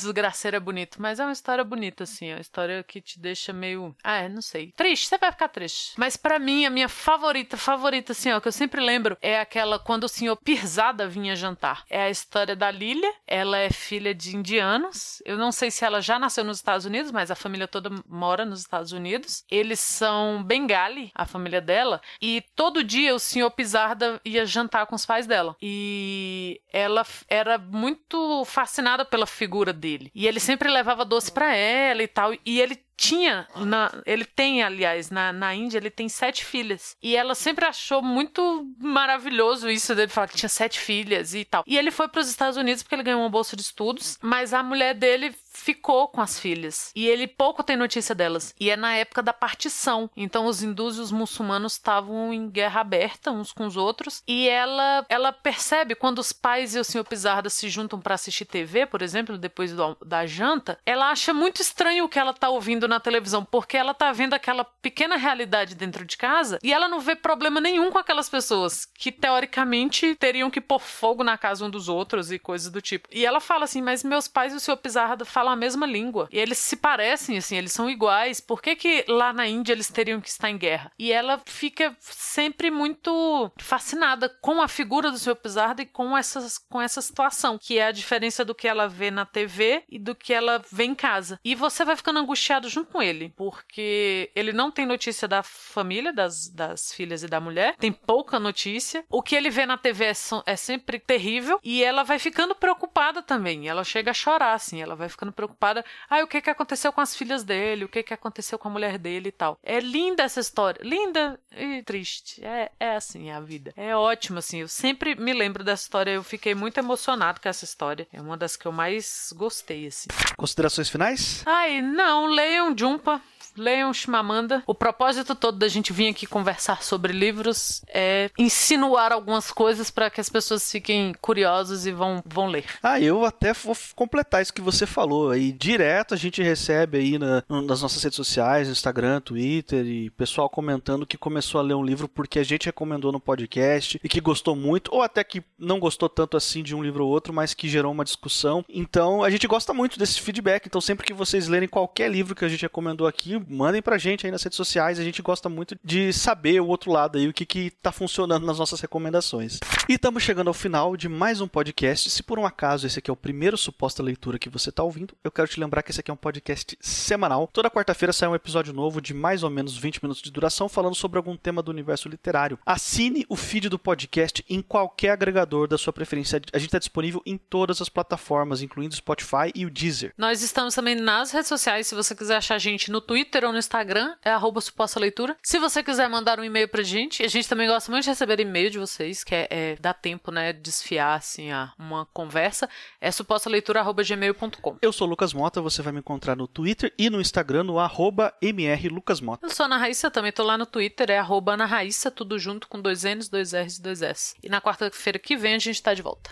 desgraceira 0.42 0.58
bonito, 0.58 1.00
mas 1.00 1.20
é 1.20 1.24
uma 1.24 1.32
história 1.32 1.62
bonita, 1.62 2.04
assim. 2.04 2.30
É 2.30 2.34
uma 2.34 2.40
história 2.40 2.82
que 2.82 3.00
te 3.00 3.18
deixa 3.18 3.52
meio. 3.52 3.94
Ah, 4.02 4.16
é, 4.16 4.28
não 4.28 4.42
sei. 4.42 4.72
Triste, 4.72 5.08
você 5.08 5.18
vai 5.18 5.30
ficar 5.30 5.48
triste. 5.48 5.92
Mas 5.96 6.16
para 6.16 6.38
mim, 6.38 6.66
a 6.66 6.70
minha 6.70 6.88
favorita, 6.88 7.56
favorita, 7.56 8.12
assim, 8.12 8.32
ó, 8.32 8.40
que 8.40 8.48
eu 8.48 8.52
sempre 8.52 8.80
lembro, 8.80 9.16
é 9.20 9.38
aquela 9.38 9.78
quando 9.78 10.04
o 10.04 10.08
senhor 10.08 10.36
Pirzada 10.36 11.06
vinha 11.06 11.36
jantar. 11.36 11.84
É 11.88 12.02
a 12.02 12.10
história 12.10 12.56
da 12.56 12.70
Lilia. 12.70 13.12
Ela 13.26 13.58
é 13.58 13.70
filha 13.70 14.14
de 14.14 14.36
indianos. 14.36 15.22
Eu 15.24 15.36
não 15.36 15.52
sei 15.52 15.70
se 15.70 15.84
ela 15.84 16.00
já 16.00 16.18
nasceu 16.18 16.44
nos 16.44 16.58
Estados 16.58 16.86
Unidos, 16.86 17.12
mas 17.12 17.30
a 17.30 17.34
família 17.34 17.68
toda 17.68 17.90
mora 18.08 18.44
nos 18.44 18.60
Estados 18.60 18.92
Unidos. 18.92 19.44
Eles 19.50 19.78
são 19.80 20.42
bengali, 20.42 21.10
a 21.14 21.24
família 21.24 21.60
dela, 21.60 22.00
e 22.20 22.42
todo 22.56 22.82
dia 22.82 23.14
o 23.14 23.18
senhor 23.18 23.50
Pizarda 23.50 24.20
ia 24.24 24.44
jantar 24.44 24.86
com 24.86 24.94
os 24.94 25.06
pais 25.06 25.26
dela. 25.26 25.56
E 25.60 26.60
ela 26.72 27.06
era 27.28 27.58
muito 27.58 28.44
fascinada 28.44 29.04
pela 29.04 29.26
figura 29.26 29.72
dele. 29.72 30.10
E 30.14 30.26
ele 30.32 30.40
sempre 30.40 30.70
levava 30.70 31.04
doce 31.04 31.30
para 31.30 31.54
ela 31.54 32.02
e 32.02 32.08
tal. 32.08 32.32
E 32.44 32.60
ele 32.60 32.76
tinha, 32.96 33.46
na, 33.56 33.90
ele 34.06 34.24
tem, 34.24 34.62
aliás, 34.62 35.10
na, 35.10 35.32
na 35.32 35.54
Índia, 35.54 35.78
ele 35.78 35.90
tem 35.90 36.08
sete 36.08 36.44
filhas. 36.44 36.96
E 37.02 37.16
ela 37.16 37.34
sempre 37.34 37.64
achou 37.64 38.02
muito 38.02 38.66
maravilhoso 38.78 39.68
isso 39.70 39.94
dele 39.94 40.08
falar 40.08 40.28
que 40.28 40.36
tinha 40.36 40.48
sete 40.48 40.78
filhas 40.78 41.34
e 41.34 41.44
tal. 41.44 41.64
E 41.66 41.76
ele 41.76 41.90
foi 41.90 42.08
para 42.08 42.20
os 42.20 42.28
Estados 42.28 42.56
Unidos 42.56 42.82
porque 42.82 42.94
ele 42.94 43.02
ganhou 43.02 43.20
uma 43.20 43.30
bolsa 43.30 43.56
de 43.56 43.62
estudos, 43.62 44.18
mas 44.22 44.54
a 44.54 44.62
mulher 44.62 44.94
dele 44.94 45.34
ficou 45.52 46.08
com 46.08 46.20
as 46.20 46.38
filhas. 46.38 46.90
E 46.94 47.06
ele 47.06 47.26
pouco 47.26 47.62
tem 47.62 47.76
notícia 47.76 48.14
delas. 48.14 48.54
E 48.58 48.70
é 48.70 48.76
na 48.76 48.94
época 48.94 49.22
da 49.22 49.32
partição. 49.32 50.10
Então 50.16 50.46
os 50.46 50.62
hindus 50.62 50.96
e 50.96 51.00
os 51.00 51.12
muçulmanos 51.12 51.74
estavam 51.74 52.32
em 52.32 52.48
guerra 52.48 52.80
aberta 52.80 53.30
uns 53.30 53.52
com 53.52 53.66
os 53.66 53.76
outros. 53.76 54.22
E 54.26 54.48
ela 54.48 55.04
ela 55.08 55.32
percebe 55.32 55.94
quando 55.94 56.18
os 56.18 56.32
pais 56.32 56.74
e 56.74 56.78
o 56.78 56.84
senhor 56.84 57.04
Pizarda 57.04 57.50
se 57.50 57.68
juntam 57.68 58.00
para 58.00 58.14
assistir 58.14 58.44
TV, 58.44 58.86
por 58.86 59.02
exemplo, 59.02 59.36
depois 59.38 59.72
do, 59.72 59.96
da 60.04 60.26
janta, 60.26 60.78
ela 60.84 61.10
acha 61.10 61.34
muito 61.34 61.60
estranho 61.60 62.04
o 62.04 62.08
que 62.08 62.18
ela 62.18 62.32
tá 62.32 62.48
ouvindo 62.48 62.81
assistindo 62.82 62.88
na 62.88 63.00
televisão, 63.00 63.44
porque 63.44 63.76
ela 63.76 63.94
tá 63.94 64.12
vendo 64.12 64.34
aquela 64.34 64.64
pequena 64.64 65.16
realidade 65.16 65.74
dentro 65.74 66.04
de 66.04 66.16
casa 66.16 66.58
e 66.62 66.72
ela 66.72 66.88
não 66.88 67.00
vê 67.00 67.14
problema 67.14 67.60
nenhum 67.60 67.90
com 67.90 67.98
aquelas 67.98 68.28
pessoas 68.28 68.86
que 68.98 69.12
teoricamente 69.12 70.14
teriam 70.16 70.50
que 70.50 70.60
pôr 70.60 70.80
fogo 70.80 71.22
na 71.22 71.38
casa 71.38 71.64
um 71.64 71.70
dos 71.70 71.88
outros 71.88 72.32
e 72.32 72.38
coisas 72.38 72.70
do 72.70 72.80
tipo. 72.80 73.08
E 73.12 73.24
ela 73.24 73.40
fala 73.40 73.64
assim: 73.64 73.82
"Mas 73.82 74.02
meus 74.02 74.28
pais 74.28 74.52
e 74.52 74.56
o 74.56 74.60
senhor 74.60 74.76
Pizarra 74.76 75.16
falam 75.24 75.52
a 75.52 75.56
mesma 75.56 75.86
língua 75.86 76.28
e 76.30 76.38
eles 76.38 76.58
se 76.58 76.76
parecem 76.76 77.38
assim, 77.38 77.56
eles 77.56 77.72
são 77.72 77.88
iguais. 77.88 78.40
Por 78.40 78.60
que 78.60 78.74
que 78.76 79.04
lá 79.08 79.32
na 79.32 79.46
Índia 79.46 79.72
eles 79.72 79.88
teriam 79.88 80.20
que 80.20 80.28
estar 80.28 80.50
em 80.50 80.58
guerra?" 80.58 80.90
E 80.98 81.12
ela 81.12 81.40
fica 81.46 81.94
sempre 82.00 82.70
muito 82.70 83.50
fascinada 83.58 84.28
com 84.40 84.60
a 84.62 84.68
figura 84.68 85.10
do 85.10 85.18
senhor 85.18 85.36
Pizarra 85.36 85.76
e 85.78 85.86
com 85.86 86.16
essas 86.16 86.58
com 86.58 86.80
essa 86.80 87.00
situação, 87.00 87.58
que 87.58 87.78
é 87.78 87.86
a 87.86 87.92
diferença 87.92 88.44
do 88.44 88.54
que 88.54 88.68
ela 88.68 88.88
vê 88.88 89.10
na 89.10 89.24
TV 89.24 89.84
e 89.88 89.98
do 89.98 90.14
que 90.14 90.32
ela 90.32 90.62
vê 90.70 90.84
em 90.84 90.94
casa. 90.94 91.38
E 91.44 91.54
você 91.54 91.84
vai 91.84 91.96
ficando 91.96 92.18
angustiado 92.18 92.68
junto 92.74 92.92
com 92.92 93.02
ele, 93.02 93.32
porque 93.36 94.30
ele 94.34 94.52
não 94.52 94.70
tem 94.70 94.86
notícia 94.86 95.28
da 95.28 95.42
família, 95.42 96.12
das, 96.12 96.48
das 96.48 96.92
filhas 96.92 97.22
e 97.22 97.28
da 97.28 97.40
mulher, 97.40 97.76
tem 97.76 97.92
pouca 97.92 98.38
notícia. 98.38 99.04
O 99.08 99.22
que 99.22 99.34
ele 99.34 99.50
vê 99.50 99.66
na 99.66 99.76
TV 99.76 100.06
é, 100.06 100.12
é 100.46 100.56
sempre 100.56 100.98
terrível 100.98 101.60
e 101.62 101.82
ela 101.82 102.02
vai 102.02 102.18
ficando 102.18 102.54
preocupada 102.54 103.22
também. 103.22 103.68
Ela 103.68 103.84
chega 103.84 104.10
a 104.10 104.14
chorar, 104.14 104.54
assim, 104.54 104.80
ela 104.82 104.94
vai 104.94 105.08
ficando 105.08 105.32
preocupada. 105.32 105.84
Ah, 106.08 106.22
o 106.22 106.26
que 106.26 106.40
que 106.40 106.50
aconteceu 106.50 106.92
com 106.92 107.00
as 107.00 107.14
filhas 107.16 107.44
dele? 107.44 107.84
O 107.84 107.88
que 107.88 108.02
que 108.02 108.14
aconteceu 108.14 108.58
com 108.58 108.68
a 108.68 108.70
mulher 108.70 108.98
dele 108.98 109.28
e 109.28 109.32
tal. 109.32 109.58
É 109.62 109.80
linda 109.80 110.22
essa 110.22 110.40
história, 110.40 110.80
linda 110.82 111.38
e 111.56 111.82
triste. 111.82 112.44
É, 112.44 112.70
é 112.78 112.96
assim 112.96 113.30
a 113.30 113.40
vida. 113.40 113.72
É 113.76 113.94
ótimo, 113.96 114.38
assim. 114.38 114.60
Eu 114.60 114.68
sempre 114.68 115.14
me 115.14 115.32
lembro 115.32 115.64
dessa 115.64 115.82
história. 115.82 116.10
Eu 116.10 116.22
fiquei 116.22 116.54
muito 116.54 116.78
emocionado 116.78 117.40
com 117.40 117.48
essa 117.48 117.64
história. 117.64 118.06
É 118.12 118.20
uma 118.20 118.36
das 118.36 118.56
que 118.56 118.66
eu 118.66 118.72
mais 118.72 119.32
gostei, 119.36 119.86
assim. 119.86 120.08
Considerações 120.36 120.88
finais? 120.88 121.42
Ai, 121.46 121.82
não, 121.82 122.26
leiam 122.62 122.76
Jumpa 122.76 123.20
leiam 123.56 123.92
Chimamanda. 123.92 124.62
O 124.66 124.74
propósito 124.74 125.34
todo 125.34 125.58
da 125.58 125.68
gente 125.68 125.92
vir 125.92 126.08
aqui 126.08 126.26
conversar 126.26 126.82
sobre 126.82 127.12
livros 127.12 127.82
é 127.88 128.30
insinuar 128.38 129.12
algumas 129.12 129.50
coisas 129.50 129.90
para 129.90 130.10
que 130.10 130.20
as 130.20 130.28
pessoas 130.28 130.70
fiquem 130.70 131.14
curiosas 131.20 131.86
e 131.86 131.92
vão, 131.92 132.22
vão 132.24 132.46
ler. 132.46 132.64
Ah, 132.82 133.00
eu 133.00 133.24
até 133.24 133.52
vou 133.52 133.76
completar 133.94 134.42
isso 134.42 134.52
que 134.52 134.60
você 134.60 134.86
falou. 134.86 135.30
Aí 135.30 135.52
direto 135.52 136.14
a 136.14 136.16
gente 136.16 136.42
recebe 136.42 136.98
aí 136.98 137.18
na, 137.18 137.42
nas 137.48 137.82
nossas 137.82 138.02
redes 138.02 138.16
sociais, 138.16 138.68
Instagram, 138.68 139.20
Twitter 139.20 139.84
e 139.86 140.10
pessoal 140.10 140.48
comentando 140.48 141.06
que 141.06 141.18
começou 141.18 141.60
a 141.60 141.64
ler 141.64 141.74
um 141.74 141.84
livro 141.84 142.08
porque 142.08 142.38
a 142.38 142.44
gente 142.44 142.66
recomendou 142.66 143.12
no 143.12 143.20
podcast 143.20 144.00
e 144.02 144.08
que 144.08 144.20
gostou 144.20 144.56
muito, 144.56 144.92
ou 144.92 145.02
até 145.02 145.22
que 145.22 145.42
não 145.58 145.78
gostou 145.78 146.08
tanto 146.08 146.36
assim 146.36 146.62
de 146.62 146.74
um 146.74 146.82
livro 146.82 147.04
ou 147.04 147.10
outro, 147.10 147.32
mas 147.32 147.54
que 147.54 147.68
gerou 147.68 147.92
uma 147.92 148.04
discussão. 148.04 148.64
Então 148.68 149.22
a 149.22 149.30
gente 149.30 149.46
gosta 149.46 149.72
muito 149.72 149.98
desse 149.98 150.20
feedback. 150.20 150.66
Então 150.66 150.80
sempre 150.80 151.06
que 151.06 151.12
vocês 151.12 151.48
lerem 151.48 151.68
qualquer 151.68 152.10
livro 152.10 152.34
que 152.34 152.44
a 152.44 152.48
gente 152.52 152.62
recomendou 152.62 153.06
aqui, 153.06 153.42
mandem 153.48 153.82
pra 153.82 153.98
gente 153.98 154.26
aí 154.26 154.32
nas 154.32 154.42
redes 154.42 154.56
sociais. 154.56 154.98
A 154.98 155.04
gente 155.04 155.20
gosta 155.20 155.48
muito 155.48 155.76
de 155.82 156.12
saber 156.12 156.60
o 156.60 156.66
outro 156.66 156.90
lado 156.90 157.18
aí, 157.18 157.28
o 157.28 157.32
que, 157.32 157.44
que 157.44 157.70
tá 157.82 157.90
funcionando 157.90 158.46
nas 158.46 158.58
nossas 158.58 158.80
recomendações. 158.80 159.58
E 159.88 159.94
estamos 159.94 160.22
chegando 160.22 160.48
ao 160.48 160.54
final 160.54 160.96
de 160.96 161.08
mais 161.08 161.40
um 161.40 161.48
podcast. 161.48 162.08
Se 162.10 162.22
por 162.22 162.38
um 162.38 162.46
acaso 162.46 162.86
esse 162.86 162.98
aqui 162.98 163.10
é 163.10 163.12
o 163.12 163.16
primeiro 163.16 163.56
suposta 163.56 164.02
leitura 164.02 164.38
que 164.38 164.48
você 164.48 164.70
tá 164.70 164.82
ouvindo, 164.82 165.14
eu 165.24 165.30
quero 165.30 165.48
te 165.48 165.58
lembrar 165.58 165.82
que 165.82 165.90
esse 165.90 166.00
aqui 166.00 166.10
é 166.10 166.14
um 166.14 166.16
podcast 166.16 166.76
semanal. 166.80 167.48
Toda 167.52 167.70
quarta-feira 167.70 168.12
sai 168.12 168.28
um 168.28 168.34
episódio 168.34 168.72
novo 168.72 169.00
de 169.00 169.14
mais 169.14 169.42
ou 169.42 169.50
menos 169.50 169.76
20 169.76 170.02
minutos 170.02 170.22
de 170.22 170.30
duração 170.30 170.68
falando 170.68 170.94
sobre 170.94 171.18
algum 171.18 171.36
tema 171.36 171.62
do 171.62 171.70
universo 171.70 172.08
literário. 172.08 172.58
Assine 172.64 173.24
o 173.28 173.36
feed 173.36 173.68
do 173.68 173.78
podcast 173.78 174.44
em 174.48 174.60
qualquer 174.60 175.10
agregador 175.10 175.66
da 175.66 175.78
sua 175.78 175.92
preferência. 175.92 176.40
A 176.52 176.58
gente 176.58 176.68
está 176.68 176.78
disponível 176.78 177.22
em 177.24 177.36
todas 177.36 177.80
as 177.80 177.88
plataformas, 177.88 178.62
incluindo 178.62 178.94
Spotify 178.94 179.50
e 179.54 179.64
o 179.64 179.70
Deezer. 179.70 180.12
Nós 180.16 180.42
estamos 180.42 180.74
também 180.74 180.94
nas 180.94 181.30
redes 181.30 181.48
sociais. 181.48 181.86
Se 181.86 181.94
você 181.94 182.14
quiser 182.14 182.36
achar 182.42 182.56
a 182.56 182.58
gente 182.58 182.90
no 182.90 183.00
Twitter, 183.00 183.44
ou 183.44 183.52
no 183.52 183.58
Instagram, 183.58 184.14
é 184.22 184.30
arroba 184.30 184.60
suposta 184.60 185.00
leitura. 185.00 185.36
Se 185.42 185.58
você 185.58 185.82
quiser 185.82 186.08
mandar 186.08 186.38
um 186.38 186.44
e-mail 186.44 186.68
pra 186.68 186.82
gente, 186.82 187.22
a 187.22 187.28
gente 187.28 187.48
também 187.48 187.68
gosta 187.68 187.90
muito 187.90 188.04
de 188.04 188.10
receber 188.10 188.40
e-mail 188.40 188.70
de 188.70 188.78
vocês, 188.78 189.24
que 189.24 189.34
é, 189.34 189.48
é 189.50 189.76
dá 189.80 189.94
tempo, 189.94 190.30
né, 190.30 190.52
desfiar, 190.52 191.14
assim, 191.14 191.50
a, 191.50 191.72
uma 191.78 192.06
conversa, 192.06 192.68
é 193.00 193.10
supostaleitura.gmail.com. 193.10 194.76
Eu 194.82 194.92
sou 194.92 195.06
o 195.06 195.10
Lucas 195.10 195.32
Mota, 195.32 195.60
você 195.60 195.80
vai 195.80 195.92
me 195.92 196.00
encontrar 196.00 196.36
no 196.36 196.46
Twitter 196.46 196.92
e 196.98 197.08
no 197.08 197.20
Instagram, 197.20 197.64
no 197.64 197.78
arroba 197.78 198.34
mrlucasmota. 198.42 199.46
Eu 199.46 199.50
sou 199.50 199.64
a 199.64 199.66
Ana 199.66 199.78
Raíssa, 199.78 200.10
também 200.10 200.32
tô 200.32 200.42
lá 200.42 200.58
no 200.58 200.66
Twitter, 200.66 201.10
é 201.10 201.18
arroba 201.18 201.54
Ana 201.54 201.64
Raíssa, 201.64 202.10
tudo 202.10 202.38
junto 202.38 202.68
com 202.68 202.80
dois 202.80 203.04
N's, 203.04 203.28
dois 203.28 203.52
R's 203.54 203.78
e 203.78 203.82
dois 203.82 204.02
S. 204.02 204.34
E 204.42 204.48
na 204.48 204.60
quarta-feira 204.60 205.18
que 205.18 205.36
vem 205.36 205.54
a 205.54 205.58
gente 205.58 205.82
tá 205.82 205.94
de 205.94 206.02
volta. 206.02 206.30